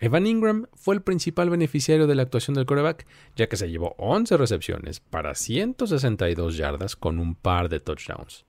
Evan 0.00 0.26
Ingram 0.26 0.66
fue 0.74 0.94
el 0.94 1.02
principal 1.02 1.50
beneficiario 1.50 2.06
de 2.06 2.14
la 2.14 2.22
actuación 2.22 2.54
del 2.54 2.66
coreback, 2.66 3.06
ya 3.34 3.48
que 3.48 3.56
se 3.56 3.68
llevó 3.68 3.94
11 3.98 4.36
recepciones 4.36 5.00
para 5.00 5.34
162 5.34 6.56
yardas 6.56 6.94
con 6.94 7.18
un 7.18 7.34
par 7.34 7.68
de 7.68 7.80
touchdowns. 7.80 8.44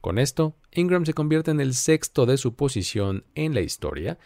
Con 0.00 0.18
esto, 0.18 0.54
Ingram 0.72 1.04
se 1.04 1.14
convierte 1.14 1.50
en 1.50 1.60
el 1.60 1.74
sexto 1.74 2.26
de 2.26 2.36
su 2.36 2.54
posición 2.54 3.24
en 3.34 3.54
la 3.54 3.60
historia, 3.60 4.18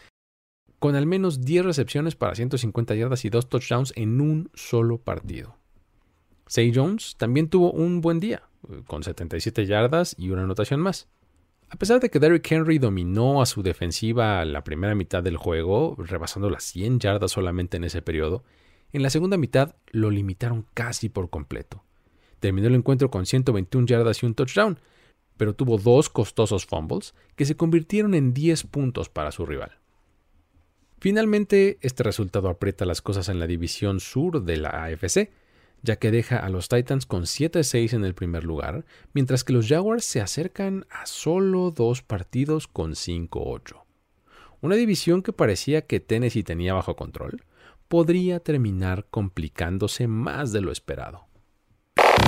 con 0.77 0.95
al 0.95 1.07
menos 1.07 1.41
10 1.41 1.65
recepciones 1.65 2.15
para 2.15 2.35
150 2.35 2.93
yardas 2.95 3.25
y 3.25 3.29
2 3.29 3.49
touchdowns 3.49 3.93
en 3.95 4.21
un 4.21 4.51
solo 4.53 4.99
partido. 4.99 5.57
Say 6.45 6.71
Jones 6.73 7.15
también 7.17 7.49
tuvo 7.49 7.71
un 7.71 8.01
buen 8.01 8.19
día, 8.19 8.43
con 8.85 9.03
77 9.03 9.65
yardas 9.65 10.15
y 10.19 10.29
una 10.29 10.43
anotación 10.43 10.81
más. 10.81 11.07
A 11.71 11.77
pesar 11.77 12.01
de 12.01 12.09
que 12.09 12.19
Derrick 12.19 12.51
Henry 12.51 12.79
dominó 12.79 13.41
a 13.41 13.45
su 13.45 13.63
defensiva 13.63 14.43
la 14.43 14.61
primera 14.65 14.93
mitad 14.93 15.23
del 15.23 15.37
juego, 15.37 15.95
rebasando 15.97 16.49
las 16.49 16.65
100 16.65 16.99
yardas 16.99 17.31
solamente 17.31 17.77
en 17.77 17.85
ese 17.85 18.01
periodo, 18.01 18.43
en 18.91 19.03
la 19.03 19.09
segunda 19.09 19.37
mitad 19.37 19.75
lo 19.89 20.11
limitaron 20.11 20.65
casi 20.73 21.07
por 21.07 21.29
completo. 21.29 21.81
Terminó 22.41 22.67
el 22.67 22.75
encuentro 22.75 23.09
con 23.09 23.25
121 23.25 23.87
yardas 23.87 24.21
y 24.21 24.25
un 24.25 24.35
touchdown, 24.35 24.79
pero 25.37 25.55
tuvo 25.55 25.77
dos 25.77 26.09
costosos 26.09 26.65
fumbles 26.65 27.15
que 27.37 27.45
se 27.45 27.55
convirtieron 27.55 28.15
en 28.15 28.33
10 28.33 28.63
puntos 28.63 29.07
para 29.07 29.31
su 29.31 29.45
rival. 29.45 29.71
Finalmente, 30.99 31.77
este 31.79 32.03
resultado 32.03 32.49
aprieta 32.49 32.83
las 32.83 33.01
cosas 33.01 33.29
en 33.29 33.39
la 33.39 33.47
división 33.47 34.01
sur 34.01 34.43
de 34.43 34.57
la 34.57 34.83
AFC, 34.83 35.31
ya 35.83 35.95
que 35.95 36.11
deja 36.11 36.37
a 36.37 36.49
los 36.49 36.69
Titans 36.69 37.05
con 37.05 37.23
7-6 37.23 37.93
en 37.93 38.05
el 38.05 38.13
primer 38.13 38.43
lugar, 38.43 38.85
mientras 39.13 39.43
que 39.43 39.53
los 39.53 39.67
Jaguars 39.67 40.05
se 40.05 40.21
acercan 40.21 40.85
a 40.89 41.05
solo 41.05 41.71
dos 41.71 42.01
partidos 42.01 42.67
con 42.67 42.91
5-8. 42.91 43.81
Una 44.61 44.75
división 44.75 45.23
que 45.23 45.33
parecía 45.33 45.87
que 45.87 45.99
Tennessee 45.99 46.43
tenía 46.43 46.73
bajo 46.73 46.95
control, 46.95 47.43
podría 47.87 48.39
terminar 48.39 49.07
complicándose 49.09 50.07
más 50.07 50.51
de 50.51 50.61
lo 50.61 50.71
esperado. 50.71 51.27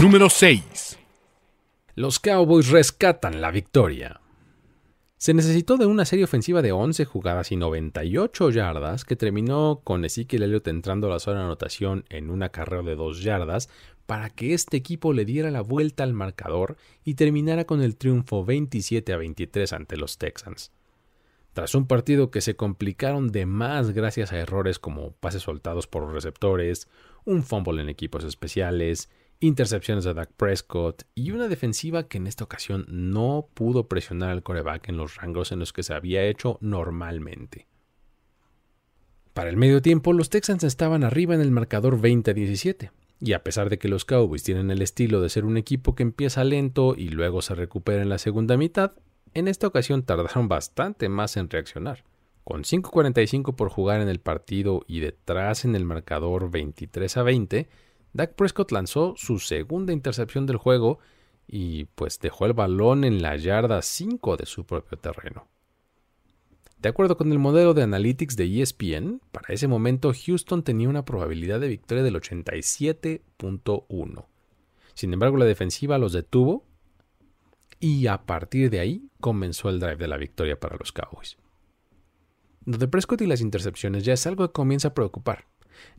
Número 0.02 0.30
6. 0.30 1.00
Los 1.96 2.20
Cowboys 2.20 2.70
rescatan 2.70 3.40
la 3.40 3.52
victoria. 3.52 4.20
Se 5.24 5.34
necesitó 5.34 5.78
de 5.78 5.86
una 5.86 6.04
serie 6.04 6.26
ofensiva 6.26 6.62
de 6.62 6.74
11 6.74 7.06
jugadas 7.06 7.54
y 7.54 7.56
98 7.56 8.50
yardas 8.50 9.06
que 9.06 9.16
terminó 9.16 9.80
con 9.82 10.04
Ezekiel 10.04 10.44
Elliott 10.44 10.68
entrando 10.68 11.08
a 11.08 11.12
la 11.12 11.20
zona 11.20 11.40
de 11.40 11.46
anotación 11.46 12.04
en 12.10 12.30
una 12.30 12.50
carrera 12.50 12.84
de 12.84 12.98
2 12.98 13.24
yardas 13.24 13.70
para 14.06 14.30
que 14.30 14.54
este 14.54 14.76
equipo 14.76 15.14
le 15.14 15.24
diera 15.24 15.50
la 15.50 15.62
vuelta 15.62 16.04
al 16.04 16.12
marcador 16.12 16.76
y 17.06 17.14
terminara 17.14 17.64
con 17.64 17.82
el 17.82 17.96
triunfo 17.96 18.44
27 18.44 19.14
a 19.14 19.16
23 19.16 19.72
ante 19.72 19.96
los 19.96 20.18
Texans. 20.18 20.74
Tras 21.54 21.74
un 21.74 21.88
partido 21.88 22.30
que 22.30 22.42
se 22.42 22.58
complicaron 22.58 23.32
de 23.32 23.46
más 23.46 23.92
gracias 23.92 24.34
a 24.34 24.40
errores 24.40 24.78
como 24.78 25.14
pases 25.14 25.44
soltados 25.44 25.88
por 25.88 26.04
los 26.04 26.12
receptores, 26.12 26.90
un 27.24 27.44
fumble 27.44 27.82
en 27.82 27.88
equipos 27.88 28.26
especiales, 28.26 29.10
intercepciones 29.44 30.06
de 30.06 30.14
Dak 30.14 30.32
Prescott 30.32 31.04
y 31.16 31.32
una 31.32 31.48
defensiva 31.48 32.08
que 32.08 32.18
en 32.18 32.28
esta 32.28 32.46
ocasión 32.46 32.86
no 32.88 33.50
pudo 33.54 33.88
presionar 33.88 34.30
al 34.30 34.42
coreback 34.42 34.90
en 34.90 34.98
los 34.98 35.18
rangos 35.18 35.52
en 35.52 35.60
los 35.60 35.74
que 35.74 35.84
se 35.84 35.94
había 35.94 36.24
hecho 36.24 36.58
normalmente. 36.62 37.68
Para 39.34 39.50
el 39.50 39.58
medio 39.58 39.82
tiempo, 39.82 40.14
los 40.14 40.30
Texans 40.30 40.64
estaban 40.64 41.04
arriba 41.04 41.36
en 41.36 41.42
el 41.42 41.52
marcador 41.52 42.00
20-17, 42.00 42.92
y 43.20 43.34
a 43.34 43.44
pesar 43.44 43.70
de 43.70 43.80
que 43.80 43.88
los 43.88 44.06
Cowboys 44.06 44.44
tienen 44.44 44.72
el 44.72 44.82
estilo 44.82 45.22
de 45.22 45.30
ser 45.30 45.44
un 45.44 45.58
equipo 45.58 45.96
que 45.96 46.04
empieza 46.04 46.44
lento 46.44 46.96
y 46.96 47.10
luego 47.10 47.42
se 47.42 47.56
recupera 47.56 48.02
en 48.02 48.10
la 48.10 48.20
segunda 48.20 48.58
mitad, 48.58 48.94
en 49.34 49.48
esta 49.48 49.68
ocasión 49.68 50.04
tardaron 50.04 50.48
bastante 50.48 51.10
más 51.10 51.36
en 51.36 51.50
reaccionar. 51.50 52.04
Con 52.44 52.64
5.45 52.64 53.56
por 53.56 53.70
jugar 53.70 54.02
en 54.02 54.10
el 54.10 54.20
partido 54.20 54.84
y 54.88 55.00
detrás 55.00 55.66
en 55.66 55.76
el 55.76 55.86
marcador 55.86 56.52
23 56.52 57.18
a 57.18 57.24
20, 57.24 57.70
Dak 58.14 58.36
Prescott 58.36 58.72
lanzó 58.72 59.16
su 59.18 59.40
segunda 59.40 59.92
intercepción 59.92 60.46
del 60.46 60.58
juego 60.58 61.00
y 61.48 61.86
pues 61.86 62.20
dejó 62.20 62.46
el 62.46 62.54
balón 62.54 63.04
en 63.04 63.24
la 63.24 63.36
yarda 63.36 63.82
5 63.82 64.38
de 64.38 64.46
su 64.46 64.66
propio 64.66 65.00
terreno. 65.00 65.48
De 66.78 66.90
acuerdo 66.90 67.18
con 67.18 67.32
el 67.32 67.40
modelo 67.40 67.74
de 67.74 67.82
analytics 67.82 68.36
de 68.36 68.62
ESPN, 68.62 69.20
para 69.32 69.52
ese 69.54 69.68
momento 69.68 70.12
Houston 70.14 70.62
tenía 70.64 70.90
una 70.90 71.06
probabilidad 71.06 71.60
de 71.60 71.70
victoria 71.70 72.04
del 72.04 72.14
87.1. 72.16 74.26
Sin 74.94 75.14
embargo, 75.14 75.38
la 75.38 75.46
defensiva 75.46 75.98
los 75.98 76.14
detuvo 76.14 76.68
y 77.80 78.06
a 78.08 78.26
partir 78.26 78.70
de 78.70 78.80
ahí 78.80 79.10
comenzó 79.20 79.70
el 79.70 79.80
drive 79.80 79.96
de 79.96 80.08
la 80.08 80.18
victoria 80.18 80.60
para 80.60 80.78
los 80.78 80.92
Cowboys. 80.92 81.38
Lo 82.66 82.78
de 82.78 82.88
Prescott 82.88 83.22
y 83.22 83.28
las 83.28 83.42
intercepciones 83.42 84.06
ya 84.06 84.14
es 84.14 84.28
algo 84.28 84.46
que 84.46 84.54
comienza 84.54 84.90
a 84.90 84.94
preocupar 84.94 85.48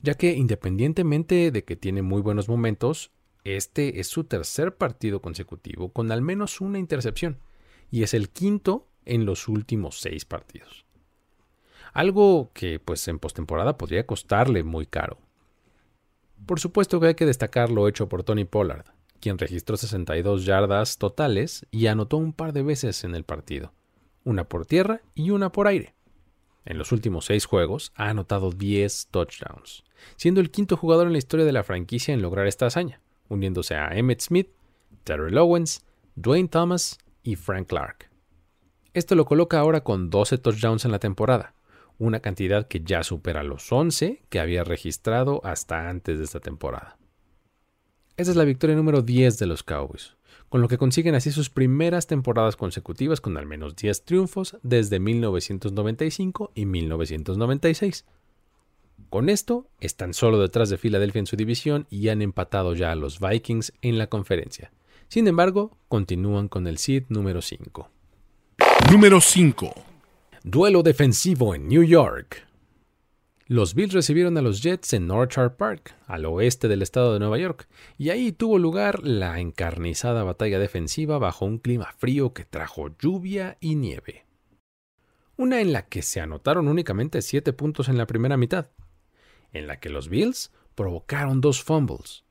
ya 0.02 0.14
que 0.14 0.34
independientemente 0.34 1.50
de 1.50 1.64
que 1.64 1.76
tiene 1.76 2.02
muy 2.02 2.22
buenos 2.22 2.48
momentos, 2.48 3.10
este 3.44 4.00
es 4.00 4.08
su 4.08 4.24
tercer 4.24 4.76
partido 4.76 5.20
consecutivo 5.20 5.90
con 5.90 6.10
al 6.12 6.22
menos 6.22 6.60
una 6.60 6.78
intercepción, 6.78 7.38
y 7.90 8.02
es 8.02 8.14
el 8.14 8.30
quinto 8.30 8.88
en 9.04 9.26
los 9.26 9.48
últimos 9.48 10.00
seis 10.00 10.24
partidos. 10.24 10.84
Algo 11.92 12.50
que 12.52 12.80
pues 12.80 13.06
en 13.06 13.18
postemporada 13.18 13.78
podría 13.78 14.06
costarle 14.06 14.64
muy 14.64 14.86
caro. 14.86 15.18
Por 16.46 16.58
supuesto 16.58 16.98
que 16.98 17.08
hay 17.08 17.14
que 17.14 17.26
destacar 17.26 17.70
lo 17.70 17.86
hecho 17.86 18.08
por 18.08 18.24
Tony 18.24 18.44
Pollard, 18.44 18.86
quien 19.20 19.38
registró 19.38 19.76
62 19.76 20.44
yardas 20.44 20.98
totales 20.98 21.66
y 21.70 21.86
anotó 21.86 22.16
un 22.16 22.32
par 22.32 22.52
de 22.52 22.62
veces 22.62 23.04
en 23.04 23.14
el 23.14 23.24
partido, 23.24 23.72
una 24.24 24.44
por 24.48 24.66
tierra 24.66 25.02
y 25.14 25.30
una 25.30 25.52
por 25.52 25.68
aire. 25.68 25.94
En 26.64 26.78
los 26.78 26.92
últimos 26.92 27.26
seis 27.26 27.44
juegos 27.44 27.92
ha 27.94 28.09
anotado 28.09 28.50
10 28.50 29.09
touchdowns, 29.11 29.85
siendo 30.16 30.40
el 30.40 30.50
quinto 30.50 30.76
jugador 30.76 31.06
en 31.06 31.12
la 31.12 31.18
historia 31.18 31.44
de 31.44 31.52
la 31.52 31.62
franquicia 31.62 32.14
en 32.14 32.23
lograr 32.23 32.47
esta 32.47 32.66
hazaña, 32.66 33.00
uniéndose 33.28 33.75
a 33.75 33.88
Emmett 33.94 34.21
Smith, 34.21 34.49
Terrell 35.04 35.37
Owens, 35.37 35.85
Dwayne 36.14 36.49
Thomas 36.49 36.99
y 37.23 37.37
Frank 37.37 37.68
Clark. 37.68 38.11
Esto 38.94 39.14
lo 39.14 39.26
coloca 39.26 39.59
ahora 39.59 39.83
con 39.83 40.09
12 40.09 40.38
touchdowns 40.38 40.85
en 40.85 40.92
la 40.92 41.00
temporada, 41.00 41.54
una 41.99 42.21
cantidad 42.21 42.66
que 42.66 42.80
ya 42.80 43.02
supera 43.02 43.42
los 43.42 43.71
11 43.71 44.25
que 44.28 44.40
había 44.40 44.64
registrado 44.64 45.40
hasta 45.44 45.88
antes 45.88 46.18
de 46.18 46.25
esta 46.25 46.40
temporada. 46.40 46.97
Esta 48.16 48.30
es 48.30 48.37
la 48.37 48.44
victoria 48.44 48.76
número 48.76 49.02
10 49.02 49.38
de 49.38 49.47
los 49.47 49.62
Cowboys, 49.62 50.16
con 50.54 50.61
lo 50.61 50.68
que 50.68 50.78
consiguen 50.78 51.16
así 51.16 51.32
sus 51.32 51.50
primeras 51.50 52.06
temporadas 52.06 52.54
consecutivas 52.54 53.20
con 53.20 53.37
al 53.37 53.44
menos 53.44 53.75
10 53.75 54.04
triunfos 54.04 54.56
desde 54.62 55.00
1995 55.00 56.52
y 56.54 56.64
1996. 56.64 58.04
Con 59.11 59.30
esto, 59.30 59.66
están 59.80 60.14
solo 60.14 60.38
detrás 60.38 60.70
de 60.70 60.78
Filadelfia 60.78 61.18
en 61.18 61.26
su 61.26 61.34
división 61.34 61.88
y 61.90 62.08
han 62.08 62.23
empatado 62.23 62.73
ya 62.76 62.92
a 62.92 62.94
los 62.94 63.18
Vikings 63.18 63.73
en 63.82 63.99
la 63.99 64.06
conferencia. 64.06 64.70
Sin 65.08 65.26
embargo, 65.26 65.76
continúan 65.88 66.46
con 66.46 66.68
el 66.68 66.78
seed 66.78 67.02
número 67.08 67.42
5. 67.42 67.90
Número 68.92 69.20
5. 69.20 69.75
Duelo 70.44 70.84
defensivo 70.84 71.56
en 71.56 71.66
New 71.66 71.82
York. 71.82 72.46
Los 73.46 73.74
Bills 73.74 73.92
recibieron 73.92 74.38
a 74.38 74.42
los 74.42 74.62
Jets 74.62 74.94
en 74.94 75.10
Orchard 75.10 75.56
Park, 75.56 75.94
al 76.06 76.24
oeste 76.24 76.66
del 76.66 76.80
estado 76.80 77.12
de 77.12 77.18
Nueva 77.18 77.36
York, 77.36 77.68
y 77.98 78.08
ahí 78.08 78.32
tuvo 78.32 78.58
lugar 78.58 79.06
la 79.06 79.38
encarnizada 79.38 80.24
batalla 80.24 80.58
defensiva 80.58 81.18
bajo 81.18 81.44
un 81.44 81.58
clima 81.58 81.92
frío 81.98 82.32
que 82.32 82.46
trajo 82.46 82.96
lluvia 82.98 83.58
y 83.60 83.74
nieve. 83.74 84.24
Una 85.36 85.60
en 85.60 85.74
la 85.74 85.84
que 85.88 86.00
se 86.00 86.22
anotaron 86.22 86.68
únicamente 86.68 87.20
siete 87.20 87.52
puntos 87.52 87.90
en 87.90 87.98
la 87.98 88.06
primera 88.06 88.38
mitad, 88.38 88.70
en 89.52 89.66
la 89.66 89.78
que 89.78 89.90
los 89.90 90.08
Bills 90.08 90.50
provocaron 90.74 91.42
dos 91.42 91.62
fumbles, 91.62 92.24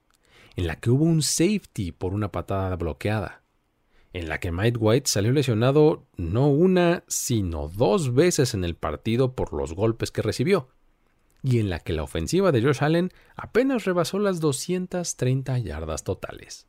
en 0.55 0.65
la 0.65 0.79
que 0.79 0.89
hubo 0.89 1.05
un 1.05 1.21
safety 1.21 1.91
por 1.91 2.15
una 2.15 2.31
patada 2.31 2.75
bloqueada, 2.75 3.43
en 4.13 4.29
la 4.29 4.39
que 4.39 4.51
Mike 4.51 4.79
White 4.79 5.09
salió 5.11 5.31
lesionado 5.31 6.07
no 6.17 6.47
una, 6.47 7.03
sino 7.07 7.67
dos 7.67 8.15
veces 8.15 8.55
en 8.55 8.63
el 8.63 8.75
partido 8.75 9.35
por 9.35 9.53
los 9.53 9.73
golpes 9.73 10.09
que 10.09 10.23
recibió, 10.23 10.69
y 11.43 11.59
en 11.59 11.69
la 11.69 11.79
que 11.79 11.93
la 11.93 12.03
ofensiva 12.03 12.51
de 12.51 12.61
Josh 12.61 12.81
Allen 12.81 13.11
apenas 13.35 13.83
rebasó 13.83 14.17
las 14.17 14.39
230 14.39 15.59
yardas 15.59 16.03
totales. 16.03 16.67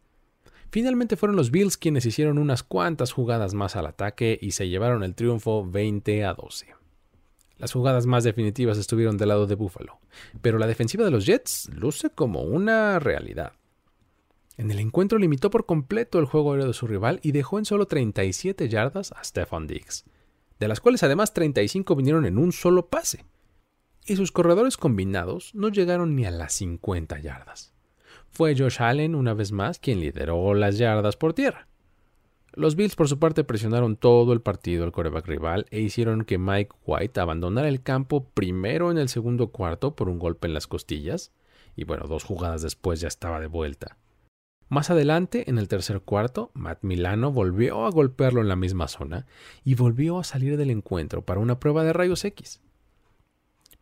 Finalmente 0.70 1.16
fueron 1.16 1.36
los 1.36 1.52
Bills 1.52 1.76
quienes 1.76 2.04
hicieron 2.04 2.38
unas 2.38 2.64
cuantas 2.64 3.12
jugadas 3.12 3.54
más 3.54 3.76
al 3.76 3.86
ataque 3.86 4.36
y 4.42 4.50
se 4.50 4.68
llevaron 4.68 5.04
el 5.04 5.14
triunfo 5.14 5.64
20 5.64 6.24
a 6.24 6.34
12. 6.34 6.74
Las 7.58 7.72
jugadas 7.72 8.06
más 8.06 8.24
definitivas 8.24 8.76
estuvieron 8.76 9.16
del 9.16 9.28
lado 9.28 9.46
de 9.46 9.54
Buffalo, 9.54 10.00
pero 10.42 10.58
la 10.58 10.66
defensiva 10.66 11.04
de 11.04 11.12
los 11.12 11.24
Jets 11.24 11.70
luce 11.72 12.10
como 12.10 12.42
una 12.42 12.98
realidad. 12.98 13.52
En 14.56 14.72
el 14.72 14.80
encuentro 14.80 15.18
limitó 15.18 15.50
por 15.50 15.66
completo 15.66 16.18
el 16.18 16.26
juego 16.26 16.52
aéreo 16.52 16.66
de 16.66 16.74
su 16.74 16.88
rival 16.88 17.20
y 17.22 17.30
dejó 17.30 17.60
en 17.60 17.64
solo 17.64 17.86
37 17.86 18.68
yardas 18.68 19.12
a 19.12 19.22
Stephon 19.22 19.68
Diggs, 19.68 20.04
de 20.58 20.66
las 20.66 20.80
cuales 20.80 21.04
además 21.04 21.32
35 21.32 21.94
vinieron 21.94 22.26
en 22.26 22.38
un 22.38 22.50
solo 22.50 22.86
pase 22.86 23.24
y 24.06 24.16
sus 24.16 24.32
corredores 24.32 24.76
combinados 24.76 25.54
no 25.54 25.68
llegaron 25.68 26.14
ni 26.14 26.26
a 26.26 26.30
las 26.30 26.52
50 26.54 27.20
yardas. 27.20 27.72
Fue 28.30 28.56
Josh 28.56 28.82
Allen 28.82 29.14
una 29.14 29.34
vez 29.34 29.52
más 29.52 29.78
quien 29.78 30.00
lideró 30.00 30.54
las 30.54 30.78
yardas 30.78 31.16
por 31.16 31.34
tierra. 31.34 31.68
Los 32.52 32.76
Bills 32.76 32.94
por 32.94 33.08
su 33.08 33.18
parte 33.18 33.42
presionaron 33.42 33.96
todo 33.96 34.32
el 34.32 34.40
partido 34.40 34.84
al 34.84 34.92
coreback 34.92 35.26
rival 35.26 35.66
e 35.70 35.80
hicieron 35.80 36.24
que 36.24 36.38
Mike 36.38 36.74
White 36.86 37.18
abandonara 37.18 37.68
el 37.68 37.82
campo 37.82 38.28
primero 38.32 38.90
en 38.90 38.98
el 38.98 39.08
segundo 39.08 39.48
cuarto 39.48 39.96
por 39.96 40.08
un 40.08 40.18
golpe 40.18 40.46
en 40.46 40.54
las 40.54 40.68
costillas 40.68 41.32
y 41.74 41.84
bueno, 41.84 42.06
dos 42.06 42.22
jugadas 42.22 42.62
después 42.62 43.00
ya 43.00 43.08
estaba 43.08 43.40
de 43.40 43.48
vuelta. 43.48 43.98
Más 44.68 44.90
adelante, 44.90 45.50
en 45.50 45.58
el 45.58 45.68
tercer 45.68 46.00
cuarto, 46.00 46.50
Matt 46.54 46.78
Milano 46.82 47.32
volvió 47.32 47.84
a 47.84 47.90
golpearlo 47.90 48.40
en 48.40 48.48
la 48.48 48.56
misma 48.56 48.88
zona 48.88 49.26
y 49.64 49.74
volvió 49.74 50.18
a 50.18 50.24
salir 50.24 50.56
del 50.56 50.70
encuentro 50.70 51.22
para 51.22 51.40
una 51.40 51.60
prueba 51.60 51.84
de 51.84 51.92
rayos 51.92 52.24
X. 52.24 52.60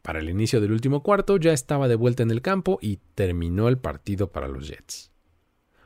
Para 0.03 0.19
el 0.19 0.29
inicio 0.29 0.61
del 0.61 0.73
último 0.73 1.03
cuarto 1.05 1.37
ya 1.37 1.53
estaba 1.53 1.87
de 1.87 1.95
vuelta 1.95 2.25
en 2.25 2.33
el 2.33 2.43
campo 2.43 2.79
y 2.83 2.99
terminó 3.15 3.69
el 3.69 3.79
partido 3.79 4.33
para 4.33 4.49
los 4.49 4.69
Jets. 4.69 5.13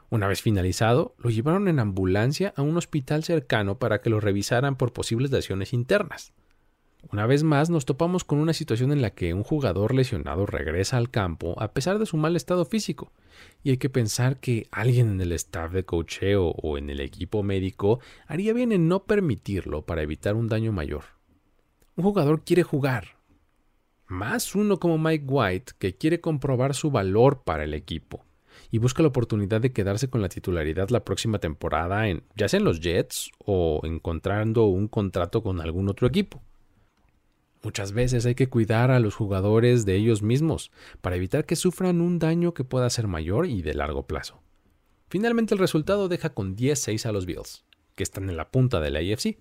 Una 0.08 0.26
vez 0.26 0.40
finalizado, 0.40 1.14
lo 1.18 1.28
llevaron 1.28 1.68
en 1.68 1.78
ambulancia 1.78 2.54
a 2.56 2.62
un 2.62 2.76
hospital 2.78 3.24
cercano 3.24 3.78
para 3.78 4.00
que 4.00 4.08
lo 4.08 4.20
revisaran 4.20 4.76
por 4.76 4.92
posibles 4.92 5.30
lesiones 5.30 5.74
internas. 5.74 6.32
Una 7.12 7.26
vez 7.26 7.42
más 7.42 7.70
nos 7.70 7.84
topamos 7.84 8.24
con 8.24 8.38
una 8.38 8.52
situación 8.52 8.90
en 8.90 9.02
la 9.02 9.10
que 9.10 9.34
un 9.34 9.42
jugador 9.42 9.94
lesionado 9.94 10.46
regresa 10.46 10.96
al 10.96 11.10
campo 11.10 11.54
a 11.60 11.72
pesar 11.72 11.98
de 11.98 12.06
su 12.06 12.16
mal 12.16 12.36
estado 12.36 12.64
físico, 12.64 13.12
y 13.62 13.70
hay 13.70 13.76
que 13.76 13.90
pensar 13.90 14.40
que 14.40 14.66
alguien 14.70 15.10
en 15.10 15.20
el 15.20 15.32
staff 15.32 15.72
de 15.72 15.84
cocheo 15.84 16.48
o 16.48 16.78
en 16.78 16.88
el 16.88 17.00
equipo 17.00 17.42
médico 17.42 18.00
haría 18.26 18.52
bien 18.54 18.72
en 18.72 18.88
no 18.88 19.04
permitirlo 19.04 19.82
para 19.82 20.02
evitar 20.02 20.34
un 20.34 20.48
daño 20.48 20.72
mayor. 20.72 21.04
Un 21.96 22.04
jugador 22.04 22.42
quiere 22.44 22.62
jugar, 22.62 23.15
más 24.06 24.54
uno 24.54 24.78
como 24.78 24.98
Mike 24.98 25.24
White 25.26 25.72
que 25.78 25.96
quiere 25.96 26.20
comprobar 26.20 26.74
su 26.74 26.90
valor 26.90 27.42
para 27.44 27.64
el 27.64 27.74
equipo 27.74 28.24
y 28.70 28.78
busca 28.78 29.02
la 29.02 29.08
oportunidad 29.08 29.60
de 29.60 29.72
quedarse 29.72 30.08
con 30.08 30.22
la 30.22 30.28
titularidad 30.28 30.88
la 30.90 31.04
próxima 31.04 31.38
temporada, 31.38 32.08
en, 32.08 32.22
ya 32.36 32.48
sea 32.48 32.58
en 32.58 32.64
los 32.64 32.80
Jets 32.80 33.30
o 33.38 33.80
encontrando 33.84 34.66
un 34.66 34.88
contrato 34.88 35.42
con 35.42 35.60
algún 35.60 35.88
otro 35.88 36.06
equipo. 36.06 36.42
Muchas 37.62 37.92
veces 37.92 38.26
hay 38.26 38.34
que 38.34 38.48
cuidar 38.48 38.90
a 38.90 39.00
los 39.00 39.14
jugadores 39.14 39.84
de 39.84 39.96
ellos 39.96 40.22
mismos 40.22 40.70
para 41.00 41.16
evitar 41.16 41.46
que 41.46 41.56
sufran 41.56 42.00
un 42.00 42.18
daño 42.18 42.54
que 42.54 42.64
pueda 42.64 42.88
ser 42.90 43.08
mayor 43.08 43.46
y 43.46 43.62
de 43.62 43.74
largo 43.74 44.06
plazo. 44.06 44.40
Finalmente 45.08 45.54
el 45.54 45.60
resultado 45.60 46.08
deja 46.08 46.30
con 46.30 46.56
10-6 46.56 47.06
a 47.06 47.12
los 47.12 47.26
Bills, 47.26 47.64
que 47.94 48.02
están 48.02 48.28
en 48.28 48.36
la 48.36 48.50
punta 48.50 48.80
de 48.80 48.90
la 48.90 49.00
AFC, 49.00 49.38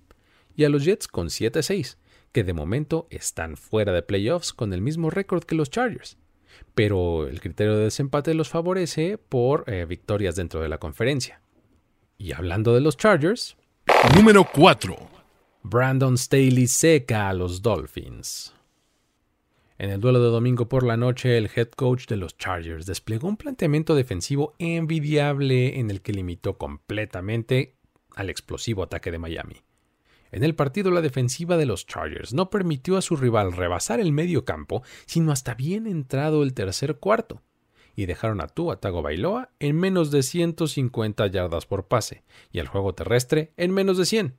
y 0.55 0.63
a 0.63 0.69
los 0.69 0.85
Jets 0.85 1.07
con 1.07 1.27
7-6, 1.27 1.97
que 2.35 2.43
de 2.43 2.51
momento 2.53 3.07
están 3.09 3.55
fuera 3.55 3.93
de 3.93 4.03
playoffs 4.03 4.51
con 4.51 4.73
el 4.73 4.81
mismo 4.81 5.09
récord 5.09 5.45
que 5.45 5.55
los 5.55 5.69
Chargers 5.69 6.17
pero 6.75 7.27
el 7.27 7.39
criterio 7.39 7.75
de 7.75 7.85
desempate 7.85 8.33
los 8.33 8.49
favorece 8.49 9.17
por 9.17 9.63
eh, 9.67 9.85
victorias 9.85 10.35
dentro 10.35 10.59
de 10.61 10.69
la 10.69 10.77
conferencia. 10.77 11.41
Y 12.17 12.33
hablando 12.33 12.73
de 12.73 12.81
los 12.81 12.97
Chargers. 12.97 13.57
Número 14.15 14.47
4. 14.53 14.95
Brandon 15.63 16.17
Staley 16.17 16.67
seca 16.67 17.29
a 17.29 17.33
los 17.33 17.61
Dolphins. 17.61 18.53
En 19.77 19.89
el 19.89 19.99
duelo 19.99 20.21
de 20.21 20.29
domingo 20.29 20.69
por 20.69 20.85
la 20.85 20.95
noche, 20.95 21.37
el 21.37 21.49
head 21.53 21.69
coach 21.69 22.07
de 22.07 22.15
los 22.15 22.37
Chargers 22.37 22.85
desplegó 22.85 23.27
un 23.27 23.37
planteamiento 23.37 23.95
defensivo 23.95 24.53
envidiable 24.59 25.79
en 25.79 25.91
el 25.91 26.01
que 26.01 26.13
limitó 26.13 26.57
completamente 26.57 27.75
al 28.15 28.29
explosivo 28.29 28.83
ataque 28.83 29.11
de 29.11 29.19
Miami. 29.19 29.64
En 30.35 30.43
el 30.43 30.53
partido, 30.53 30.91
la 30.91 30.99
defensiva 30.99 31.55
de 31.55 31.65
los 31.65 31.87
Chargers 31.87 32.33
no 32.33 32.49
permitió 32.49 32.97
a 32.97 33.01
su 33.01 33.15
rival 33.15 33.53
rebasar 33.53 34.01
el 34.01 34.11
medio 34.11 34.43
campo, 34.43 34.83
sino 35.05 35.31
hasta 35.31 35.53
bien 35.53 35.87
entrado 35.87 36.43
el 36.43 36.53
tercer 36.53 36.97
cuarto, 36.97 37.41
y 37.95 38.05
dejaron 38.05 38.41
a 38.41 38.47
Tua 38.47 38.77
Bailoa 38.81 39.51
en 39.59 39.77
menos 39.77 40.11
de 40.11 40.23
150 40.23 41.27
yardas 41.27 41.65
por 41.65 41.87
pase, 41.87 42.25
y 42.51 42.59
al 42.59 42.67
juego 42.67 42.93
terrestre 42.93 43.53
en 43.55 43.71
menos 43.71 43.97
de 43.97 44.05
100. 44.05 44.35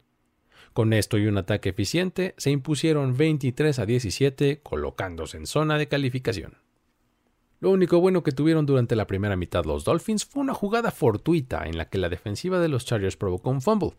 Con 0.75 0.93
esto 0.93 1.17
y 1.17 1.29
un 1.29 1.39
ataque 1.39 1.71
eficiente, 1.71 2.35
se 2.37 2.51
impusieron 2.51 3.17
23 3.17 3.79
a 3.79 3.87
17, 3.87 4.61
colocándose 4.63 5.39
en 5.39 5.47
zona 5.47 5.79
de 5.79 5.89
calificación. 5.89 6.59
Lo 7.59 7.71
único 7.71 8.01
bueno 8.01 8.23
que 8.23 8.33
tuvieron 8.33 8.67
durante 8.67 8.97
la 8.97 9.07
primera 9.07 9.37
mitad 9.37 9.65
los 9.65 9.85
Dolphins 9.85 10.27
fue 10.27 10.43
una 10.43 10.53
jugada 10.53 10.91
fortuita 10.91 11.67
en 11.67 11.79
la 11.79 11.89
que 11.89 11.97
la 11.97 12.11
defensiva 12.11 12.61
de 12.61 12.69
los 12.69 12.85
Chargers 12.85 13.17
provocó 13.17 13.49
un 13.49 13.63
fumble, 13.63 13.95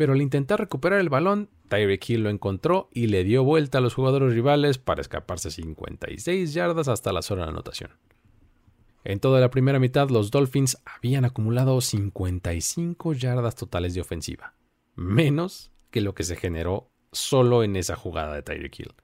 pero 0.00 0.14
al 0.14 0.22
intentar 0.22 0.58
recuperar 0.58 0.98
el 0.98 1.10
balón, 1.10 1.50
Tyreek 1.68 2.08
Hill 2.08 2.22
lo 2.22 2.30
encontró 2.30 2.88
y 2.90 3.08
le 3.08 3.22
dio 3.22 3.44
vuelta 3.44 3.76
a 3.76 3.80
los 3.82 3.92
jugadores 3.92 4.32
rivales 4.32 4.78
para 4.78 5.02
escaparse 5.02 5.50
56 5.50 6.54
yardas 6.54 6.88
hasta 6.88 7.12
la 7.12 7.20
zona 7.20 7.42
de 7.42 7.50
anotación. 7.50 7.90
En 9.04 9.20
toda 9.20 9.40
la 9.40 9.50
primera 9.50 9.78
mitad, 9.78 10.08
los 10.08 10.30
Dolphins 10.30 10.78
habían 10.86 11.26
acumulado 11.26 11.78
55 11.82 13.12
yardas 13.12 13.56
totales 13.56 13.92
de 13.92 14.00
ofensiva, 14.00 14.54
menos 14.94 15.70
que 15.90 16.00
lo 16.00 16.14
que 16.14 16.22
se 16.22 16.36
generó 16.36 16.88
solo 17.12 17.62
en 17.62 17.76
esa 17.76 17.94
jugada 17.94 18.34
de 18.34 18.42
Tyreek 18.42 18.80
Hill. 18.80 18.94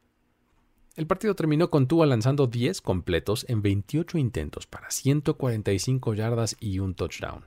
El 0.94 1.06
partido 1.06 1.34
terminó 1.34 1.68
con 1.68 1.88
Tua 1.88 2.06
lanzando 2.06 2.46
10 2.46 2.80
completos 2.80 3.44
en 3.50 3.60
28 3.60 4.16
intentos 4.16 4.66
para 4.66 4.90
145 4.90 6.14
yardas 6.14 6.56
y 6.58 6.78
un 6.78 6.94
touchdown. 6.94 7.44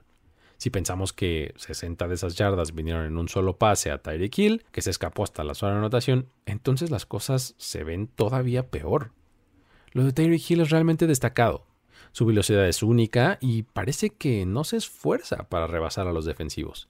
Si 0.60 0.70
pensamos 0.70 1.14
que 1.14 1.54
60 1.56 2.10
de 2.10 2.16
esas 2.16 2.36
yardas 2.36 2.76
vinieron 2.76 3.06
en 3.06 3.18
un 3.18 3.30
solo 3.30 3.58
pase 3.58 3.92
a 3.92 4.02
Tyreek 4.02 4.38
Hill, 4.38 4.66
que 4.74 4.82
se 4.82 4.90
escapó 4.90 5.24
hasta 5.24 5.46
la 5.46 5.54
zona 5.54 5.72
de 5.72 5.78
anotación, 5.78 6.28
entonces 6.46 6.92
las 6.92 7.06
cosas 7.06 7.56
se 7.58 7.86
ven 7.86 8.08
todavía 8.08 8.68
peor. 8.68 9.14
Lo 9.94 10.04
de 10.04 10.12
Tyreek 10.12 10.52
Hill 10.52 10.60
es 10.60 10.70
realmente 10.70 11.08
destacado. 11.08 11.66
Su 12.12 12.26
velocidad 12.26 12.68
es 12.68 12.84
única 12.84 13.38
y 13.40 13.64
parece 13.64 14.10
que 14.10 14.46
no 14.46 14.66
se 14.66 14.76
esfuerza 14.76 15.48
para 15.48 15.66
rebasar 15.66 16.08
a 16.08 16.12
los 16.12 16.26
defensivos. 16.26 16.90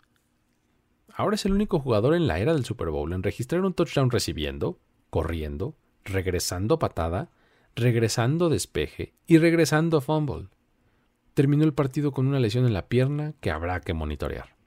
Ahora 1.14 1.36
es 1.36 1.46
el 1.46 1.54
único 1.54 1.80
jugador 1.80 2.16
en 2.16 2.26
la 2.26 2.40
era 2.40 2.56
del 2.56 2.66
Super 2.66 2.90
Bowl 2.90 3.14
en 3.14 3.22
registrar 3.22 3.62
un 3.62 3.76
touchdown 3.76 4.10
recibiendo, 4.10 4.80
corriendo, 5.12 5.76
regresando 6.04 6.80
patada, 6.80 7.30
regresando 7.76 8.50
despeje 8.50 9.14
y 9.28 9.38
regresando 9.38 10.02
fumble 10.02 10.48
terminó 11.40 11.64
el 11.64 11.74
partido 11.74 12.12
con 12.12 12.28
una 12.28 12.42
lesión 12.42 12.66
en 12.66 12.74
la 12.74 12.90
pierna 12.90 13.34
que 13.40 13.50
habrá 13.50 13.80
que 13.80 13.94
monitorear. 13.94 14.58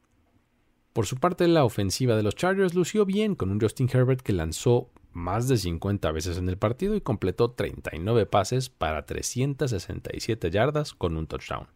Por 0.94 1.04
su 1.04 1.18
parte, 1.18 1.46
la 1.46 1.66
ofensiva 1.66 2.16
de 2.16 2.22
los 2.22 2.35
Chargers 2.35 2.74
lució 2.74 3.04
bien 3.04 3.35
con 3.35 3.50
un 3.50 3.61
Justin 3.61 3.90
Herbert 3.92 4.22
que 4.22 4.32
lanzó 4.32 4.88
más 5.12 5.48
de 5.48 5.58
50 5.58 6.11
veces 6.12 6.38
en 6.38 6.48
el 6.48 6.56
partido 6.56 6.94
y 6.94 7.02
completó 7.02 7.50
39 7.50 8.24
pases 8.24 8.70
para 8.70 9.04
367 9.04 10.50
yardas 10.50 10.94
con 10.94 11.18
un 11.18 11.26
touchdown. 11.26 11.66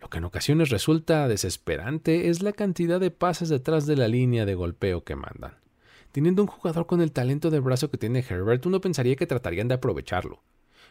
Lo 0.00 0.10
que 0.10 0.18
en 0.18 0.24
ocasiones 0.24 0.70
resulta 0.70 1.28
desesperante 1.28 2.30
es 2.30 2.42
la 2.42 2.52
cantidad 2.52 2.98
de 2.98 3.12
pases 3.12 3.48
detrás 3.48 3.86
de 3.86 3.94
la 3.94 4.08
línea 4.08 4.44
de 4.44 4.56
golpeo 4.56 5.04
que 5.04 5.14
mandan. 5.14 5.54
Teniendo 6.10 6.42
un 6.42 6.48
jugador 6.48 6.88
con 6.88 7.00
el 7.00 7.12
talento 7.12 7.48
de 7.48 7.60
brazo 7.60 7.92
que 7.92 7.96
tiene 7.96 8.26
Herbert, 8.28 8.66
uno 8.66 8.80
pensaría 8.80 9.14
que 9.14 9.28
tratarían 9.28 9.68
de 9.68 9.74
aprovecharlo. 9.74 10.42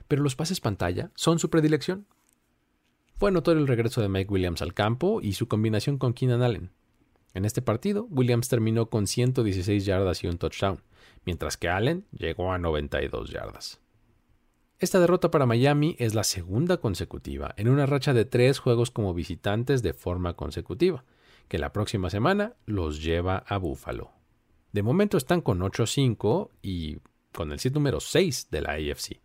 Pero 0.07 0.23
los 0.23 0.37
pases 0.37 0.61
pantalla 0.61 1.11
son 1.15 1.37
su 1.37 1.49
predilección 1.49 2.07
fue 3.19 3.33
notorio 3.33 3.61
el 3.61 3.67
regreso 3.67 3.99
de 3.99 4.07
Mike 4.07 4.31
Williams 4.31 4.61
al 4.61 4.73
campo 4.73 5.19
y 5.21 5.33
su 5.33 5.49
combinación 5.49 5.97
con 5.97 6.13
Keenan 6.13 6.41
Allen. 6.41 6.71
En 7.33 7.43
este 7.43 7.61
partido, 7.61 8.07
Williams 8.09 8.47
terminó 8.47 8.89
con 8.89 9.07
116 9.07 9.85
yardas 9.85 10.23
y 10.23 10.27
un 10.27 10.37
touchdown, 10.37 10.81
mientras 11.25 11.57
que 11.57 11.67
Allen 11.67 12.05
llegó 12.13 12.53
a 12.53 12.57
92 12.57 13.29
yardas. 13.29 13.81
Esta 14.79 15.01
derrota 15.01 15.31
para 15.31 15.45
Miami 15.45 15.97
es 15.99 16.15
la 16.15 16.23
segunda 16.23 16.77
consecutiva 16.77 17.53
en 17.57 17.67
una 17.67 17.85
racha 17.85 18.13
de 18.13 18.23
tres 18.23 18.59
juegos 18.59 18.89
como 18.89 19.13
visitantes 19.13 19.83
de 19.83 19.91
forma 19.91 20.37
consecutiva, 20.37 21.03
que 21.49 21.59
la 21.59 21.73
próxima 21.73 22.09
semana 22.09 22.53
los 22.65 23.03
lleva 23.03 23.43
a 23.47 23.57
Buffalo. 23.57 24.13
De 24.71 24.81
momento 24.81 25.17
están 25.17 25.41
con 25.41 25.59
8-5 25.59 26.51
y 26.61 26.99
con 27.33 27.51
el 27.51 27.59
sit 27.59 27.73
número 27.73 27.99
6 27.99 28.47
de 28.49 28.61
la 28.61 28.75
AFC. 28.75 29.19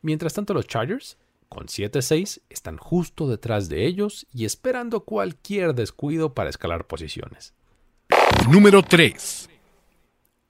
Mientras 0.00 0.32
tanto, 0.32 0.54
los 0.54 0.66
Chargers 0.66 1.18
con 1.48 1.66
7-6 1.66 2.42
están 2.48 2.76
justo 2.76 3.28
detrás 3.28 3.68
de 3.68 3.86
ellos 3.86 4.26
y 4.32 4.44
esperando 4.44 5.04
cualquier 5.04 5.74
descuido 5.74 6.34
para 6.34 6.50
escalar 6.50 6.86
posiciones. 6.86 7.54
Número 8.50 8.82
3. 8.82 9.48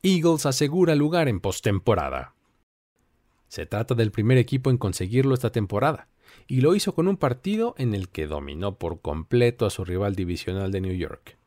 Eagles 0.03 0.47
asegura 0.47 0.95
lugar 0.95 1.29
en 1.29 1.41
postemporada. 1.41 2.35
Se 3.49 3.67
trata 3.67 3.95
del 3.95 4.11
primer 4.11 4.39
equipo 4.39 4.71
en 4.71 4.79
conseguirlo 4.79 5.35
esta 5.35 5.51
temporada, 5.51 6.09
y 6.47 6.61
lo 6.61 6.75
hizo 6.75 6.95
con 6.95 7.09
un 7.09 7.17
partido 7.17 7.75
en 7.79 7.95
el 7.95 8.09
que 8.09 8.27
dominó 8.27 8.77
por 8.77 9.01
completo 9.01 9.67
a 9.67 9.71
su 9.71 9.85
rival 9.85 10.15
divisional 10.15 10.73
de 10.73 10.81
New 10.81 10.95
York. 10.95 11.39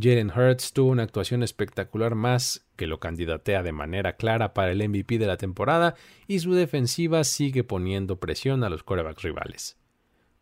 Jalen 0.00 0.30
Hurts 0.30 0.72
tuvo 0.72 0.90
una 0.90 1.04
actuación 1.04 1.44
espectacular 1.44 2.16
más 2.16 2.66
que 2.74 2.88
lo 2.88 2.98
candidatea 2.98 3.62
de 3.62 3.70
manera 3.70 4.16
clara 4.16 4.52
para 4.52 4.72
el 4.72 4.88
MVP 4.88 5.18
de 5.18 5.26
la 5.26 5.36
temporada 5.36 5.94
y 6.26 6.40
su 6.40 6.52
defensiva 6.52 7.22
sigue 7.22 7.62
poniendo 7.62 8.18
presión 8.18 8.64
a 8.64 8.68
los 8.68 8.82
corebacks 8.82 9.22
rivales. 9.22 9.78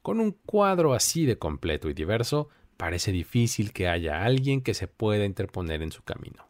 Con 0.00 0.20
un 0.20 0.32
cuadro 0.32 0.94
así 0.94 1.26
de 1.26 1.38
completo 1.38 1.90
y 1.90 1.94
diverso, 1.94 2.48
parece 2.78 3.12
difícil 3.12 3.72
que 3.72 3.88
haya 3.88 4.24
alguien 4.24 4.62
que 4.62 4.72
se 4.72 4.88
pueda 4.88 5.26
interponer 5.26 5.82
en 5.82 5.92
su 5.92 6.02
camino. 6.02 6.48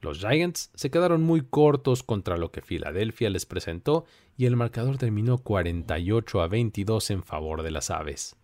Los 0.00 0.18
Giants 0.18 0.70
se 0.74 0.90
quedaron 0.90 1.22
muy 1.22 1.42
cortos 1.42 2.02
contra 2.02 2.36
lo 2.36 2.50
que 2.50 2.62
Filadelfia 2.62 3.30
les 3.30 3.46
presentó 3.46 4.06
y 4.36 4.46
el 4.46 4.56
marcador 4.56 4.96
terminó 4.96 5.38
48 5.38 6.40
a 6.40 6.48
22 6.48 7.10
en 7.10 7.22
favor 7.22 7.62
de 7.62 7.70
las 7.70 7.90
aves. 7.90 8.36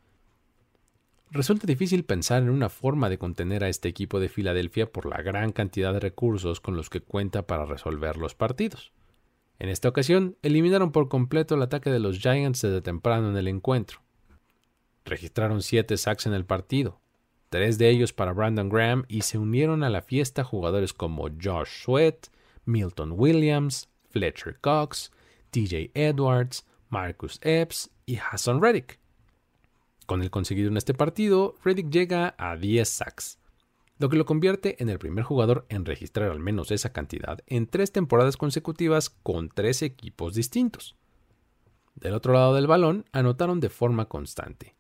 Resulta 1.33 1.65
difícil 1.65 2.05
pensar 2.05 2.43
en 2.43 2.51
una 2.51 2.69
forma 2.69 3.09
de 3.09 3.17
contener 3.17 3.63
a 3.63 3.69
este 3.69 3.89
equipo 3.89 4.19
de 4.19 4.29
Filadelfia 4.29 4.91
por 4.91 5.07
la 5.07 5.23
gran 5.23 5.53
cantidad 5.53 5.93
de 5.93 6.01
recursos 6.01 6.61
con 6.61 6.77
los 6.77 6.91
que 6.91 7.03
cuenta 7.03 7.47
para 7.47 7.67
resolver 7.67 8.17
los 8.17 8.35
partidos. 8.35 8.93
En 9.61 9.69
esta 9.69 9.89
ocasión, 9.89 10.37
eliminaron 10.43 10.91
por 10.91 11.09
completo 11.09 11.55
el 11.55 11.63
ataque 11.63 11.91
de 11.91 12.01
los 12.01 12.19
Giants 12.19 12.63
desde 12.63 12.83
temprano 12.83 13.31
en 13.31 13.37
el 13.37 13.47
encuentro. 13.47 14.03
Registraron 15.05 15.63
siete 15.63 15.97
sacks 15.99 16.27
en 16.27 16.35
el 16.35 16.45
partido, 16.45 17.01
tres 17.49 17.79
de 17.79 17.91
ellos 17.91 18.13
para 18.13 18.33
Brandon 18.33 18.69
Graham 18.69 19.05
y 19.07 19.23
se 19.23 19.39
unieron 19.39 19.85
a 19.85 19.91
la 19.91 20.03
fiesta 20.03 20.43
jugadores 20.43 20.93
como 20.93 21.29
Josh 21.41 21.85
Sweat, 21.85 22.27
Milton 22.65 23.13
Williams, 23.17 23.89
Fletcher 24.09 24.59
Cox, 24.61 25.13
TJ 25.51 25.93
Edwards, 25.95 26.67
Marcus 26.89 27.39
Epps 27.43 27.91
y 28.05 28.17
Hassan 28.17 28.61
Reddick. 28.61 28.99
Con 30.11 30.23
el 30.23 30.31
conseguido 30.33 30.71
en 30.71 30.77
este 30.77 30.93
partido, 30.93 31.55
Reddick 31.63 31.89
llega 31.89 32.35
a 32.37 32.57
10 32.57 32.89
sacks, 32.89 33.39
lo 33.97 34.09
que 34.09 34.17
lo 34.17 34.27
convierte 34.27 34.83
en 34.83 34.89
el 34.89 34.99
primer 34.99 35.23
jugador 35.23 35.67
en 35.69 35.85
registrar 35.85 36.33
al 36.33 36.41
menos 36.41 36.73
esa 36.73 36.93
cantidad 36.93 37.39
en 37.47 37.69
tres 37.69 37.93
temporadas 37.93 38.37
consecutivas 38.37 39.11
con 39.11 39.51
tres 39.51 39.83
equipos 39.83 40.35
distintos. 40.35 40.97
Del 41.95 42.15
otro 42.15 42.33
lado 42.33 42.57
del 42.57 42.67
balón, 42.67 43.05
anotaron 43.13 43.61
de 43.61 43.69
forma 43.69 44.07
constante. 44.07 44.75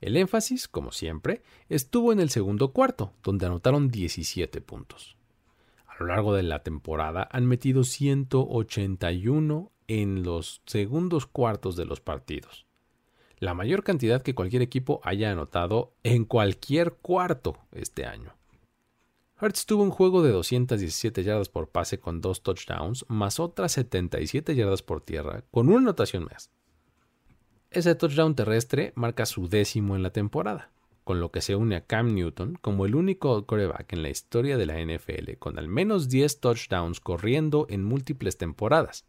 El 0.00 0.16
énfasis, 0.16 0.68
como 0.68 0.92
siempre, 0.92 1.42
estuvo 1.68 2.12
en 2.12 2.20
el 2.20 2.30
segundo 2.30 2.72
cuarto, 2.72 3.14
donde 3.24 3.46
anotaron 3.46 3.88
17 3.88 4.60
puntos. 4.60 5.16
A 5.88 5.96
lo 5.98 6.06
largo 6.06 6.34
de 6.34 6.44
la 6.44 6.62
temporada 6.62 7.28
han 7.32 7.46
metido 7.46 7.82
181 7.82 9.72
en 9.88 10.22
los 10.22 10.62
segundos 10.66 11.26
cuartos 11.26 11.74
de 11.74 11.84
los 11.84 12.00
partidos 12.00 12.67
la 13.38 13.54
mayor 13.54 13.84
cantidad 13.84 14.22
que 14.22 14.34
cualquier 14.34 14.62
equipo 14.62 15.00
haya 15.04 15.30
anotado 15.30 15.92
en 16.02 16.24
cualquier 16.24 16.94
cuarto 16.94 17.58
este 17.72 18.04
año. 18.04 18.34
Hertz 19.40 19.66
tuvo 19.66 19.84
un 19.84 19.90
juego 19.90 20.22
de 20.22 20.32
217 20.32 21.22
yardas 21.22 21.48
por 21.48 21.68
pase 21.68 22.00
con 22.00 22.20
dos 22.20 22.42
touchdowns, 22.42 23.04
más 23.08 23.38
otras 23.38 23.72
77 23.72 24.56
yardas 24.56 24.82
por 24.82 25.00
tierra, 25.00 25.44
con 25.52 25.68
una 25.68 25.78
anotación 25.78 26.24
más. 26.24 26.50
Ese 27.70 27.94
touchdown 27.94 28.34
terrestre 28.34 28.92
marca 28.96 29.26
su 29.26 29.48
décimo 29.48 29.94
en 29.94 30.02
la 30.02 30.10
temporada, 30.10 30.72
con 31.04 31.20
lo 31.20 31.30
que 31.30 31.40
se 31.40 31.54
une 31.54 31.76
a 31.76 31.86
Cam 31.86 32.14
Newton 32.14 32.58
como 32.60 32.84
el 32.84 32.94
único 32.94 33.46
coreback 33.46 33.92
en 33.92 34.02
la 34.02 34.10
historia 34.10 34.56
de 34.56 34.66
la 34.66 34.80
NFL 34.80 35.34
con 35.38 35.58
al 35.58 35.68
menos 35.68 36.08
10 36.08 36.40
touchdowns 36.40 37.00
corriendo 37.00 37.66
en 37.70 37.84
múltiples 37.84 38.38
temporadas, 38.38 39.06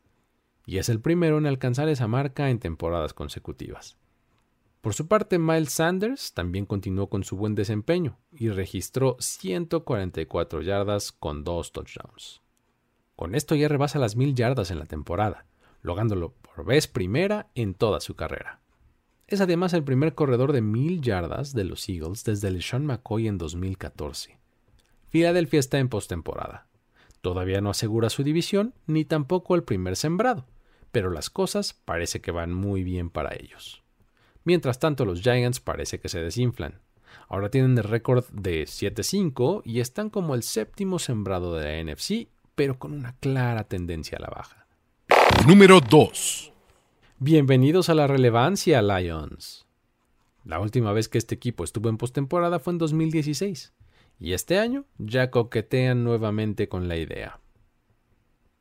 y 0.66 0.78
es 0.78 0.90
el 0.90 1.02
primero 1.02 1.40
en 1.40 1.48
alcanzar 1.48 1.90
esa 1.90 2.08
marca 2.08 2.50
en 2.50 2.60
temporadas 2.60 3.14
consecutivas. 3.14 3.99
Por 4.82 4.94
su 4.94 5.08
parte, 5.08 5.40
Miles 5.40 5.74
Sanders 5.74 6.34
también 6.34 6.66
continuó 6.66 7.10
con 7.10 7.26
su 7.26 7.36
buen 7.36 7.54
desempeño 7.54 8.18
y 8.32 8.50
registró 8.50 9.18
144 9.20 10.62
yardas 10.62 11.12
con 11.12 11.44
dos 11.44 11.74
touchdowns. 11.74 12.42
Con 13.18 13.36
esto 13.36 13.56
ya 13.56 13.68
rebasa 13.68 14.00
las 14.00 14.16
mil 14.16 14.34
yardas 14.36 14.72
en 14.72 14.80
la 14.80 14.86
temporada, 14.86 15.46
lográndolo 15.82 16.32
por 16.32 16.64
vez 16.66 16.88
primera 16.88 17.50
en 17.56 17.74
toda 17.74 18.00
su 18.00 18.16
carrera. 18.16 18.62
Es 19.28 19.42
además 19.42 19.74
el 19.74 19.84
primer 19.84 20.16
corredor 20.16 20.54
de 20.54 20.62
mil 20.62 21.02
yardas 21.02 21.54
de 21.54 21.66
los 21.66 21.90
Eagles 21.90 22.24
desde 22.24 22.48
el 22.48 22.64
Sean 22.64 22.86
McCoy 22.86 23.28
en 23.28 23.38
2014. 23.38 24.40
Filadelfia 25.10 25.60
está 25.60 25.80
en 25.80 25.90
postemporada. 25.90 26.68
Todavía 27.20 27.60
no 27.60 27.70
asegura 27.70 28.10
su 28.10 28.24
división 28.24 28.74
ni 28.88 29.04
tampoco 29.04 29.56
el 29.56 29.64
primer 29.64 29.98
sembrado, 29.98 30.46
pero 30.94 31.10
las 31.12 31.30
cosas 31.30 31.74
parece 31.74 32.22
que 32.22 32.32
van 32.32 32.54
muy 32.54 32.86
bien 32.86 33.10
para 33.10 33.36
ellos. 33.36 33.84
Mientras 34.50 34.80
tanto, 34.80 35.06
los 35.06 35.22
Giants 35.22 35.60
parece 35.60 36.00
que 36.00 36.10
se 36.10 36.20
desinflan. 36.20 36.82
Ahora 37.28 37.52
tienen 37.52 37.78
el 37.78 37.84
récord 37.84 38.26
de 38.32 38.64
7-5 38.64 39.62
y 39.64 39.80
están 39.80 40.10
como 40.10 40.34
el 40.34 40.42
séptimo 40.42 40.98
sembrado 40.98 41.54
de 41.54 41.66
la 41.66 41.94
NFC, 41.94 42.30
pero 42.56 42.80
con 42.80 42.94
una 42.94 43.16
clara 43.20 43.66
tendencia 43.66 44.18
a 44.18 44.22
la 44.22 44.30
baja. 44.30 44.66
Número 45.48 45.80
2. 45.82 46.52
Bienvenidos 47.20 47.90
a 47.90 47.94
la 47.94 48.08
relevancia, 48.08 48.82
Lions. 48.82 49.68
La 50.46 50.60
última 50.60 50.94
vez 50.94 51.10
que 51.10 51.20
este 51.20 51.36
equipo 51.36 51.64
estuvo 51.64 51.88
en 51.88 51.98
postemporada 51.98 52.58
fue 52.58 52.74
en 52.74 52.80
2016, 52.80 53.72
y 54.20 54.34
este 54.34 54.58
año 54.58 54.86
ya 54.98 55.30
coquetean 55.30 56.04
nuevamente 56.04 56.68
con 56.68 56.88
la 56.88 56.98
idea. 56.98 57.40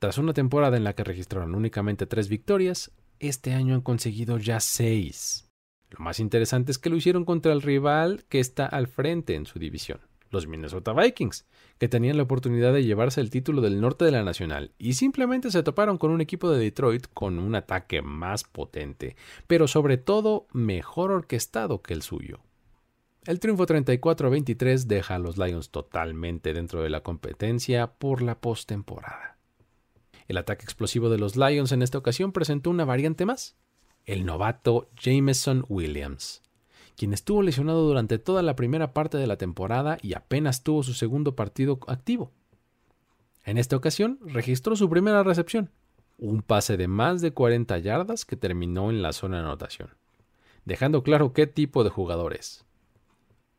Tras 0.00 0.18
una 0.18 0.34
temporada 0.34 0.76
en 0.76 0.84
la 0.84 0.92
que 0.92 1.04
registraron 1.04 1.54
únicamente 1.54 2.04
tres 2.04 2.28
victorias, 2.28 2.90
este 3.20 3.54
año 3.54 3.74
han 3.74 3.80
conseguido 3.80 4.36
ya 4.36 4.60
seis. 4.60 5.47
Lo 5.90 6.04
más 6.04 6.20
interesante 6.20 6.70
es 6.70 6.78
que 6.78 6.90
lo 6.90 6.96
hicieron 6.96 7.24
contra 7.24 7.52
el 7.52 7.62
rival 7.62 8.24
que 8.28 8.40
está 8.40 8.66
al 8.66 8.88
frente 8.88 9.34
en 9.34 9.46
su 9.46 9.58
división, 9.58 10.00
los 10.30 10.46
Minnesota 10.46 10.92
Vikings, 10.92 11.46
que 11.78 11.88
tenían 11.88 12.16
la 12.16 12.24
oportunidad 12.24 12.72
de 12.72 12.84
llevarse 12.84 13.20
el 13.20 13.30
título 13.30 13.62
del 13.62 13.80
norte 13.80 14.04
de 14.04 14.10
la 14.10 14.22
Nacional 14.22 14.72
y 14.78 14.94
simplemente 14.94 15.50
se 15.50 15.62
toparon 15.62 15.96
con 15.96 16.10
un 16.10 16.20
equipo 16.20 16.50
de 16.50 16.58
Detroit 16.58 17.06
con 17.14 17.38
un 17.38 17.54
ataque 17.54 18.02
más 18.02 18.44
potente, 18.44 19.16
pero 19.46 19.66
sobre 19.66 19.96
todo 19.96 20.46
mejor 20.52 21.10
orquestado 21.10 21.80
que 21.82 21.94
el 21.94 22.02
suyo. 22.02 22.40
El 23.24 23.40
triunfo 23.40 23.66
34-23 23.66 24.84
deja 24.84 25.14
a 25.14 25.18
los 25.18 25.36
Lions 25.36 25.70
totalmente 25.70 26.52
dentro 26.52 26.82
de 26.82 26.90
la 26.90 27.02
competencia 27.02 27.86
por 27.86 28.22
la 28.22 28.40
postemporada. 28.40 29.36
El 30.28 30.36
ataque 30.36 30.64
explosivo 30.64 31.08
de 31.08 31.18
los 31.18 31.36
Lions 31.36 31.72
en 31.72 31.82
esta 31.82 31.98
ocasión 31.98 32.32
presentó 32.32 32.70
una 32.70 32.84
variante 32.84 33.26
más, 33.26 33.56
el 34.08 34.24
novato 34.24 34.88
Jameson 34.98 35.66
Williams, 35.68 36.42
quien 36.96 37.12
estuvo 37.12 37.42
lesionado 37.42 37.86
durante 37.86 38.18
toda 38.18 38.40
la 38.40 38.56
primera 38.56 38.94
parte 38.94 39.18
de 39.18 39.26
la 39.26 39.36
temporada 39.36 39.98
y 40.00 40.14
apenas 40.14 40.62
tuvo 40.62 40.82
su 40.82 40.94
segundo 40.94 41.36
partido 41.36 41.78
activo. 41.86 42.32
En 43.44 43.58
esta 43.58 43.76
ocasión 43.76 44.18
registró 44.24 44.76
su 44.76 44.88
primera 44.88 45.22
recepción, 45.24 45.70
un 46.16 46.40
pase 46.40 46.78
de 46.78 46.88
más 46.88 47.20
de 47.20 47.32
40 47.32 47.76
yardas 47.80 48.24
que 48.24 48.36
terminó 48.36 48.88
en 48.88 49.02
la 49.02 49.12
zona 49.12 49.36
de 49.36 49.42
anotación, 49.42 49.90
dejando 50.64 51.02
claro 51.02 51.34
qué 51.34 51.46
tipo 51.46 51.84
de 51.84 51.90
jugador 51.90 52.32
es. 52.32 52.64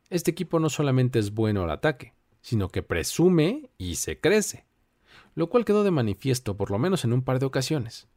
Este 0.09 0.31
equipo 0.31 0.59
no 0.59 0.71
solamente 0.71 1.19
es 1.19 1.35
bueno 1.35 1.61
al 1.61 1.69
ataque, 1.69 2.15
sino 2.41 2.69
que 2.69 2.81
presume 2.81 3.69
y 3.77 3.95
se 3.95 4.19
crece, 4.19 4.65
lo 5.35 5.47
cual 5.47 5.63
quedó 5.63 5.83
de 5.83 5.91
manifiesto 5.91 6.57
por 6.57 6.71
lo 6.71 6.79
menos 6.79 7.05
en 7.05 7.13
un 7.13 7.21
par 7.21 7.37
de 7.37 7.45
ocasiones 7.45 8.07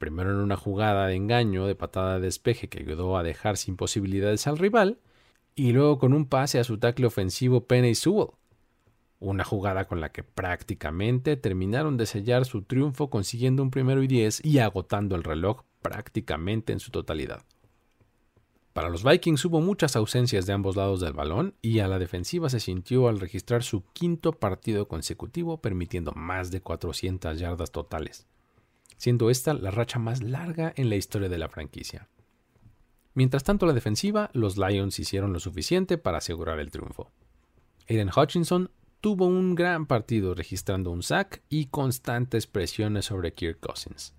primero 0.00 0.30
en 0.30 0.38
una 0.38 0.56
jugada 0.56 1.06
de 1.06 1.14
engaño 1.14 1.66
de 1.66 1.76
patada 1.76 2.14
de 2.14 2.22
despeje 2.22 2.68
que 2.68 2.80
ayudó 2.80 3.18
a 3.18 3.22
dejar 3.22 3.58
sin 3.58 3.76
posibilidades 3.76 4.46
al 4.46 4.58
rival, 4.58 4.98
y 5.54 5.72
luego 5.72 5.98
con 5.98 6.14
un 6.14 6.24
pase 6.24 6.58
a 6.58 6.64
su 6.64 6.78
tackle 6.78 7.06
ofensivo 7.06 7.66
Penny 7.66 7.94
Sewell, 7.94 8.30
una 9.20 9.44
jugada 9.44 9.84
con 9.84 10.00
la 10.00 10.10
que 10.10 10.22
prácticamente 10.24 11.36
terminaron 11.36 11.98
de 11.98 12.06
sellar 12.06 12.46
su 12.46 12.62
triunfo 12.62 13.10
consiguiendo 13.10 13.62
un 13.62 13.70
primero 13.70 14.02
y 14.02 14.06
diez 14.06 14.42
y 14.42 14.58
agotando 14.58 15.16
el 15.16 15.22
reloj 15.22 15.64
prácticamente 15.82 16.72
en 16.72 16.80
su 16.80 16.90
totalidad. 16.90 17.44
Para 18.72 18.88
los 18.88 19.04
Vikings 19.04 19.44
hubo 19.44 19.60
muchas 19.60 19.96
ausencias 19.96 20.46
de 20.46 20.54
ambos 20.54 20.76
lados 20.76 21.00
del 21.00 21.12
balón 21.12 21.54
y 21.60 21.80
a 21.80 21.88
la 21.88 21.98
defensiva 21.98 22.48
se 22.48 22.60
sintió 22.60 23.08
al 23.08 23.20
registrar 23.20 23.62
su 23.62 23.84
quinto 23.92 24.32
partido 24.32 24.88
consecutivo 24.88 25.60
permitiendo 25.60 26.12
más 26.12 26.50
de 26.50 26.62
400 26.62 27.38
yardas 27.38 27.70
totales 27.70 28.29
siendo 29.00 29.30
esta 29.30 29.54
la 29.54 29.70
racha 29.70 29.98
más 29.98 30.22
larga 30.22 30.74
en 30.76 30.90
la 30.90 30.96
historia 30.96 31.30
de 31.30 31.38
la 31.38 31.48
franquicia. 31.48 32.06
Mientras 33.14 33.44
tanto, 33.44 33.64
la 33.64 33.72
defensiva, 33.72 34.28
los 34.34 34.58
Lions 34.58 34.98
hicieron 34.98 35.32
lo 35.32 35.40
suficiente 35.40 35.96
para 35.96 36.18
asegurar 36.18 36.60
el 36.60 36.70
triunfo. 36.70 37.10
Aiden 37.88 38.10
Hutchinson 38.14 38.70
tuvo 39.00 39.24
un 39.24 39.54
gran 39.54 39.86
partido 39.86 40.34
registrando 40.34 40.90
un 40.90 41.02
sack 41.02 41.42
y 41.48 41.68
constantes 41.68 42.46
presiones 42.46 43.06
sobre 43.06 43.32
Kirk 43.32 43.58
Cousins. 43.58 44.14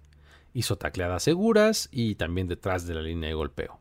Hizo 0.52 0.80
tacleadas 0.80 1.22
seguras 1.22 1.88
y 1.92 2.16
también 2.16 2.48
detrás 2.48 2.88
de 2.88 2.96
la 2.96 3.04
línea 3.04 3.28
de 3.30 3.36
golpeo. 3.36 3.80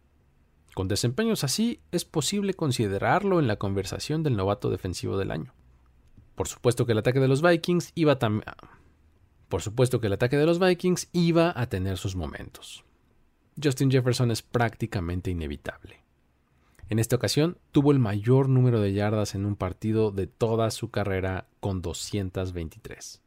Con 0.74 0.86
desempeños 0.86 1.44
así, 1.44 1.80
es 1.92 2.04
posible 2.04 2.52
considerarlo 2.52 3.40
en 3.40 3.46
la 3.46 3.56
conversación 3.56 4.22
del 4.22 4.36
novato 4.36 4.68
defensivo 4.68 5.16
del 5.16 5.30
año. 5.30 5.54
Por 6.34 6.46
supuesto 6.46 6.84
que 6.84 6.92
el 6.92 6.98
ataque 6.98 7.20
de 7.20 7.28
los 7.28 7.40
Vikings 7.40 7.92
iba 7.94 8.18
también 8.18 8.44
por 9.50 9.60
supuesto 9.60 10.00
que 10.00 10.06
el 10.06 10.14
ataque 10.14 10.38
de 10.38 10.46
los 10.46 10.58
Vikings 10.58 11.08
iba 11.12 11.52
a 11.54 11.68
tener 11.68 11.98
sus 11.98 12.16
momentos. 12.16 12.84
Justin 13.62 13.90
Jefferson 13.90 14.30
es 14.30 14.40
prácticamente 14.40 15.30
inevitable. 15.30 16.00
En 16.88 16.98
esta 16.98 17.16
ocasión 17.16 17.58
tuvo 17.72 17.92
el 17.92 17.98
mayor 17.98 18.48
número 18.48 18.80
de 18.80 18.92
yardas 18.92 19.34
en 19.34 19.44
un 19.44 19.56
partido 19.56 20.12
de 20.12 20.26
toda 20.26 20.70
su 20.70 20.90
carrera 20.90 21.46
con 21.60 21.82
223. 21.82 23.20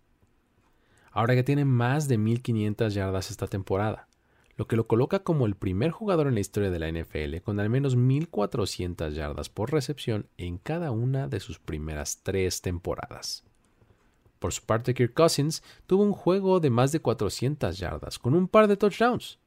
Ahora 1.12 1.36
que 1.36 1.44
tiene 1.44 1.66
más 1.66 2.08
de 2.08 2.18
1500 2.18 2.94
yardas 2.94 3.30
esta 3.30 3.48
temporada, 3.48 4.08
lo 4.56 4.68
que 4.68 4.76
lo 4.76 4.88
coloca 4.88 5.20
como 5.24 5.46
el 5.46 5.56
primer 5.56 5.92
jugador 5.92 6.28
en 6.28 6.36
la 6.36 6.40
historia 6.40 6.72
de 6.72 6.80
la 6.80 6.92
NFL 6.92 7.42
con 7.44 7.60
al 7.60 7.70
menos 7.70 7.96
1400 7.96 9.14
yardas 9.14 9.50
por 9.50 9.72
recepción 9.72 10.28
en 10.38 10.58
cada 10.58 10.92
una 10.92 11.28
de 11.28 11.40
sus 11.40 11.60
primeras 11.60 12.22
tres 12.24 12.62
temporadas. 12.62 13.44
Por 14.44 14.52
su 14.52 14.62
parte, 14.64 14.94
Kirk 14.94 15.14
Cousins 15.14 15.64
tuvo 15.88 16.04
un 16.04 16.12
juego 16.12 16.60
de 16.60 16.70
más 16.70 16.92
de 16.92 17.00
400 17.00 17.78
yardas, 17.78 18.20
con 18.20 18.34
un 18.34 18.50
par 18.50 18.68
de 18.68 18.76
touchdowns. 18.76 19.40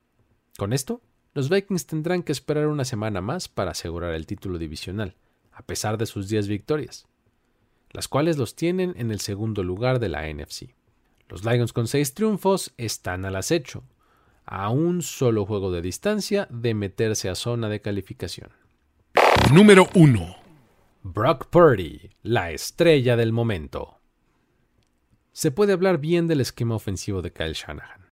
Con 0.57 0.73
esto, 0.73 1.03
los 1.35 1.51
Vikings 1.51 1.85
tendrán 1.85 2.23
que 2.23 2.33
esperar 2.33 2.67
una 2.67 2.87
semana 2.87 3.21
más 3.21 3.47
para 3.47 3.73
asegurar 3.73 4.15
el 4.15 4.25
título 4.25 4.57
divisional, 4.57 5.15
a 5.53 5.61
pesar 5.61 5.99
de 5.99 6.07
sus 6.07 6.31
10 6.31 6.49
victorias, 6.49 7.07
las 7.91 8.09
cuales 8.09 8.39
los 8.39 8.57
tienen 8.57 8.95
en 8.97 9.11
el 9.11 9.21
segundo 9.21 9.63
lugar 9.63 9.99
de 9.99 10.09
la 10.09 10.33
NFC. 10.33 10.75
Los 11.29 11.45
Lions 11.45 11.75
con 11.75 11.89
6 11.89 12.15
triunfos 12.15 12.73
están 12.79 13.27
al 13.27 13.37
acecho, 13.37 13.83
a 14.47 14.71
un 14.71 15.03
solo 15.03 15.45
juego 15.45 15.71
de 15.73 15.83
distancia 15.83 16.49
de 16.49 16.73
meterse 16.73 17.29
a 17.29 17.35
zona 17.35 17.69
de 17.69 17.83
calificación. 17.83 18.49
Número 19.53 19.91
1. 19.93 20.37
Brock 21.03 21.49
Purdy, 21.51 22.13
la 22.23 22.51
estrella 22.51 23.15
del 23.15 23.35
momento. 23.35 23.96
Se 25.37 25.51
puede 25.51 25.75
hablar 25.75 25.99
bien 25.99 26.29
del 26.29 26.41
esquema 26.41 26.77
ofensivo 26.77 27.21
de 27.21 27.31
Kyle 27.31 27.53
Shanahan. 27.53 28.09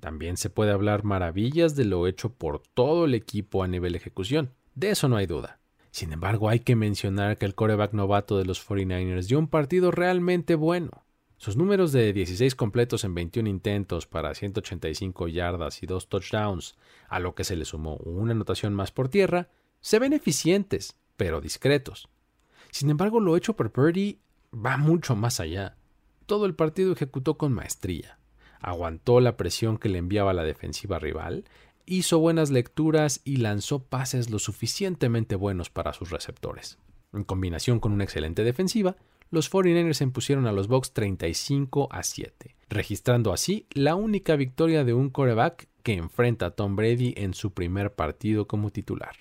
También 0.00 0.36
se 0.36 0.50
puede 0.50 0.72
hablar 0.72 1.04
maravillas 1.04 1.76
de 1.76 1.84
lo 1.84 2.08
hecho 2.08 2.34
por 2.34 2.60
todo 2.74 3.04
el 3.04 3.14
equipo 3.14 3.62
a 3.62 3.68
nivel 3.68 3.94
ejecución. 3.94 4.52
De 4.74 4.90
eso 4.90 5.08
no 5.08 5.14
hay 5.14 5.26
duda. 5.26 5.60
Sin 5.92 6.12
embargo, 6.12 6.48
hay 6.48 6.58
que 6.58 6.74
mencionar 6.74 7.38
que 7.38 7.46
el 7.46 7.54
coreback 7.54 7.92
novato 7.92 8.36
de 8.36 8.46
los 8.46 8.68
49ers 8.68 9.28
dio 9.28 9.38
un 9.38 9.46
partido 9.46 9.92
realmente 9.92 10.56
bueno. 10.56 11.04
Sus 11.36 11.56
números 11.56 11.92
de 11.92 12.12
16 12.12 12.56
completos 12.56 13.04
en 13.04 13.14
21 13.14 13.48
intentos 13.48 14.08
para 14.08 14.34
185 14.34 15.28
yardas 15.28 15.84
y 15.84 15.86
2 15.86 16.08
touchdowns, 16.08 16.74
a 17.08 17.20
lo 17.20 17.36
que 17.36 17.44
se 17.44 17.54
le 17.54 17.64
sumó 17.64 17.94
una 17.98 18.32
anotación 18.32 18.74
más 18.74 18.90
por 18.90 19.08
tierra, 19.08 19.50
se 19.80 20.00
ven 20.00 20.14
eficientes, 20.14 20.96
pero 21.16 21.40
discretos. 21.40 22.08
Sin 22.72 22.90
embargo, 22.90 23.20
lo 23.20 23.36
hecho 23.36 23.54
por 23.54 23.70
Purdy 23.70 24.18
va 24.52 24.78
mucho 24.78 25.14
más 25.14 25.38
allá. 25.38 25.76
Todo 26.30 26.46
el 26.46 26.54
partido 26.54 26.92
ejecutó 26.92 27.36
con 27.36 27.52
maestría. 27.52 28.16
Aguantó 28.60 29.18
la 29.18 29.36
presión 29.36 29.78
que 29.78 29.88
le 29.88 29.98
enviaba 29.98 30.32
la 30.32 30.44
defensiva 30.44 31.00
rival, 31.00 31.44
hizo 31.86 32.20
buenas 32.20 32.50
lecturas 32.50 33.20
y 33.24 33.38
lanzó 33.38 33.82
pases 33.82 34.30
lo 34.30 34.38
suficientemente 34.38 35.34
buenos 35.34 35.70
para 35.70 35.92
sus 35.92 36.10
receptores. 36.10 36.78
En 37.12 37.24
combinación 37.24 37.80
con 37.80 37.90
una 37.90 38.04
excelente 38.04 38.44
defensiva, 38.44 38.94
los 39.32 39.50
49ers 39.50 39.94
se 39.94 40.04
impusieron 40.04 40.46
a 40.46 40.52
los 40.52 40.68
Bucks 40.68 40.92
35 40.92 41.88
a 41.90 42.04
7, 42.04 42.54
registrando 42.68 43.32
así 43.32 43.66
la 43.72 43.96
única 43.96 44.36
victoria 44.36 44.84
de 44.84 44.94
un 44.94 45.10
coreback 45.10 45.66
que 45.82 45.94
enfrenta 45.94 46.46
a 46.46 46.50
Tom 46.52 46.76
Brady 46.76 47.12
en 47.16 47.34
su 47.34 47.54
primer 47.54 47.96
partido 47.96 48.46
como 48.46 48.70
titular. 48.70 49.16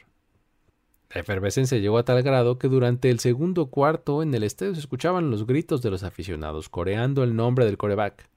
La 1.12 1.22
efervescencia 1.22 1.80
llegó 1.80 1.98
a 1.98 2.06
tal 2.06 2.22
grado 2.22 2.60
que 2.60 2.68
durante 2.68 3.10
el 3.10 3.20
segundo 3.20 3.72
cuarto 3.72 4.22
en 4.22 4.34
el 4.36 4.44
estadio 4.44 4.76
se 4.76 4.82
escuchaban 4.82 5.32
los 5.32 5.48
gritos 5.48 5.82
de 5.82 5.90
los 5.90 6.04
aficionados 6.04 6.70
coreando 6.70 7.24
el 7.24 7.36
nombre 7.36 7.66
del 7.66 7.78
coreback. 7.78 8.30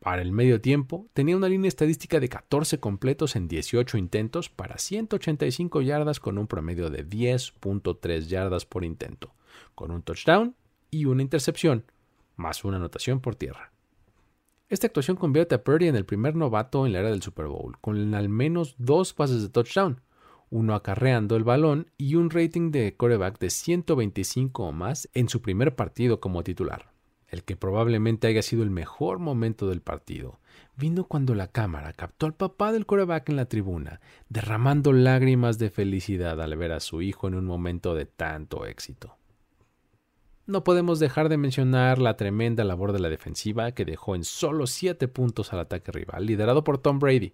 Para 0.00 0.20
el 0.20 0.30
medio 0.30 0.60
tiempo, 0.60 1.08
tenía 1.14 1.34
una 1.34 1.48
línea 1.48 1.68
estadística 1.68 2.20
de 2.20 2.28
14 2.28 2.78
completos 2.78 3.36
en 3.36 3.48
18 3.48 3.96
intentos 3.96 4.50
para 4.50 4.76
185 4.76 5.80
yardas 5.80 6.20
con 6.20 6.36
un 6.36 6.46
promedio 6.46 6.90
de 6.90 7.08
10.3 7.08 8.26
yardas 8.26 8.66
por 8.66 8.84
intento, 8.84 9.32
con 9.74 9.90
un 9.90 10.02
touchdown 10.02 10.54
y 10.90 11.06
una 11.06 11.22
intercepción, 11.22 11.86
más 12.36 12.64
una 12.66 12.76
anotación 12.76 13.20
por 13.20 13.34
tierra. 13.34 13.72
Esta 14.68 14.88
actuación 14.88 15.16
convierte 15.16 15.54
a 15.54 15.64
Purdy 15.64 15.88
en 15.88 15.96
el 15.96 16.04
primer 16.04 16.36
novato 16.36 16.84
en 16.84 16.92
la 16.92 16.98
era 16.98 17.10
del 17.10 17.22
Super 17.22 17.46
Bowl, 17.46 17.78
con 17.80 18.14
al 18.14 18.28
menos 18.28 18.74
dos 18.76 19.14
pases 19.14 19.40
de 19.40 19.48
touchdown, 19.48 20.02
uno 20.54 20.76
acarreando 20.76 21.34
el 21.34 21.42
balón 21.42 21.90
y 21.98 22.14
un 22.14 22.30
rating 22.30 22.70
de 22.70 22.96
coreback 22.96 23.40
de 23.40 23.50
125 23.50 24.62
o 24.62 24.70
más 24.70 25.08
en 25.12 25.28
su 25.28 25.42
primer 25.42 25.74
partido 25.74 26.20
como 26.20 26.44
titular, 26.44 26.92
el 27.26 27.42
que 27.42 27.56
probablemente 27.56 28.28
haya 28.28 28.40
sido 28.40 28.62
el 28.62 28.70
mejor 28.70 29.18
momento 29.18 29.68
del 29.68 29.80
partido. 29.80 30.38
Vino 30.76 31.08
cuando 31.08 31.34
la 31.34 31.48
cámara 31.48 31.92
captó 31.92 32.26
al 32.26 32.34
papá 32.34 32.70
del 32.70 32.86
coreback 32.86 33.30
en 33.30 33.36
la 33.36 33.46
tribuna, 33.46 34.00
derramando 34.28 34.92
lágrimas 34.92 35.58
de 35.58 35.70
felicidad 35.70 36.40
al 36.40 36.56
ver 36.56 36.70
a 36.70 36.78
su 36.78 37.02
hijo 37.02 37.26
en 37.26 37.34
un 37.34 37.46
momento 37.46 37.96
de 37.96 38.06
tanto 38.06 38.64
éxito. 38.64 39.16
No 40.46 40.62
podemos 40.62 41.00
dejar 41.00 41.28
de 41.30 41.36
mencionar 41.36 41.98
la 41.98 42.16
tremenda 42.16 42.62
labor 42.62 42.92
de 42.92 43.00
la 43.00 43.08
defensiva 43.08 43.72
que 43.72 43.84
dejó 43.84 44.14
en 44.14 44.22
solo 44.22 44.68
7 44.68 45.08
puntos 45.08 45.52
al 45.52 45.58
ataque 45.58 45.90
rival, 45.90 46.26
liderado 46.26 46.62
por 46.62 46.78
Tom 46.78 47.00
Brady. 47.00 47.32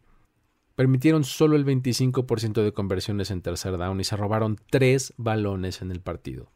Permitieron 0.80 1.24
solo 1.24 1.56
el 1.56 1.66
25% 1.66 2.62
de 2.62 2.72
conversiones 2.72 3.30
en 3.30 3.42
tercer 3.42 3.76
down 3.76 4.00
y 4.00 4.04
se 4.04 4.16
robaron 4.16 4.58
3 4.70 5.12
balones 5.18 5.82
en 5.82 5.90
el 5.90 6.00
partido. 6.00 6.50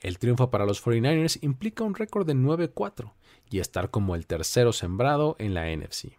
El 0.00 0.18
triunfo 0.18 0.50
para 0.50 0.66
los 0.66 0.84
49ers 0.84 1.38
implica 1.40 1.82
un 1.82 1.94
récord 1.94 2.26
de 2.26 2.34
9-4 2.34 3.14
y 3.48 3.60
estar 3.60 3.90
como 3.90 4.14
el 4.16 4.26
tercero 4.26 4.74
sembrado 4.74 5.34
en 5.38 5.54
la 5.54 5.74
NFC. 5.74 6.18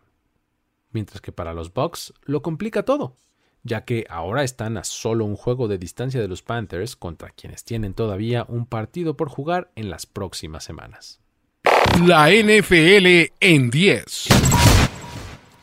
Mientras 0.89 1.21
que 1.21 1.31
para 1.31 1.53
los 1.53 1.71
Bucks 1.71 2.15
lo 2.23 2.41
complica 2.41 2.81
todo 2.81 3.15
ya 3.61 3.85
que 3.85 4.07
ahora 4.09 4.43
están 4.43 4.77
a 4.77 4.83
solo 4.83 5.23
un 5.23 5.35
juego 5.35 5.67
de 5.67 5.77
distancia 5.77 6.19
de 6.19 6.27
los 6.27 6.41
Panthers 6.41 6.95
contra 6.95 7.29
quienes 7.29 7.63
tienen 7.63 7.93
todavía 7.93 8.43
un 8.47 8.65
partido 8.65 9.15
por 9.15 9.29
jugar 9.29 9.69
en 9.75 9.91
las 9.91 10.07
próximas 10.07 10.63
semanas. 10.63 11.19
La 12.07 12.31
NFL 12.31 13.31
en 13.39 13.69
10. 13.69 14.78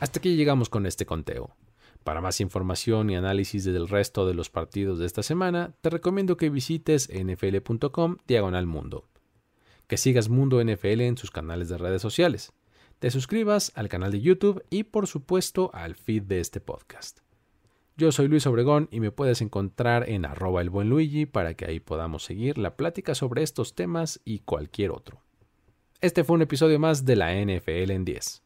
Hasta 0.07 0.21
aquí 0.21 0.37
llegamos 0.37 0.69
con 0.69 0.87
este 0.87 1.05
conteo. 1.05 1.57
Para 2.05 2.21
más 2.21 2.41
información 2.41 3.11
y 3.11 3.17
análisis 3.17 3.65
del 3.65 3.89
resto 3.89 4.25
de 4.25 4.35
los 4.35 4.51
partidos 4.51 5.01
de 5.01 5.07
esta 5.07 5.25
semana, 5.25 5.75
te 5.81 5.91
recomiendo 5.91 6.37
que 6.37 6.49
visites 6.49 7.11
nfl.com 7.13 8.19
diagonal 8.25 8.67
mundo. 8.67 9.09
Que 9.89 9.97
sigas 9.97 10.29
Mundo 10.29 10.63
NFL 10.63 11.01
en 11.01 11.17
sus 11.17 11.33
canales 11.33 11.69
de 11.69 11.79
redes 11.79 12.03
sociales. 12.03 12.53
Te 13.01 13.11
suscribas 13.11 13.73
al 13.75 13.89
canal 13.89 14.13
de 14.13 14.21
YouTube 14.21 14.63
y 14.71 14.85
por 14.85 15.09
supuesto 15.09 15.73
al 15.75 15.97
feed 15.97 16.23
de 16.23 16.39
este 16.39 16.61
podcast. 16.61 17.19
Yo 17.97 18.13
soy 18.13 18.29
Luis 18.29 18.47
Obregón 18.47 18.87
y 18.93 19.01
me 19.01 19.11
puedes 19.11 19.41
encontrar 19.41 20.09
en 20.09 20.25
arroba 20.25 20.61
el 20.61 20.71
buen 20.71 20.89
Luigi 20.89 21.27
para 21.27 21.55
que 21.55 21.65
ahí 21.65 21.81
podamos 21.81 22.23
seguir 22.23 22.59
la 22.59 22.77
plática 22.77 23.17
sobre 23.17 23.43
estos 23.43 23.75
temas 23.75 24.21
y 24.25 24.39
cualquier 24.39 24.93
otro. 24.93 25.25
Este 26.01 26.23
fue 26.23 26.37
un 26.37 26.43
episodio 26.43 26.79
más 26.79 27.05
de 27.05 27.17
la 27.17 27.35
NFL 27.35 27.91
en 27.91 28.05
10. 28.05 28.46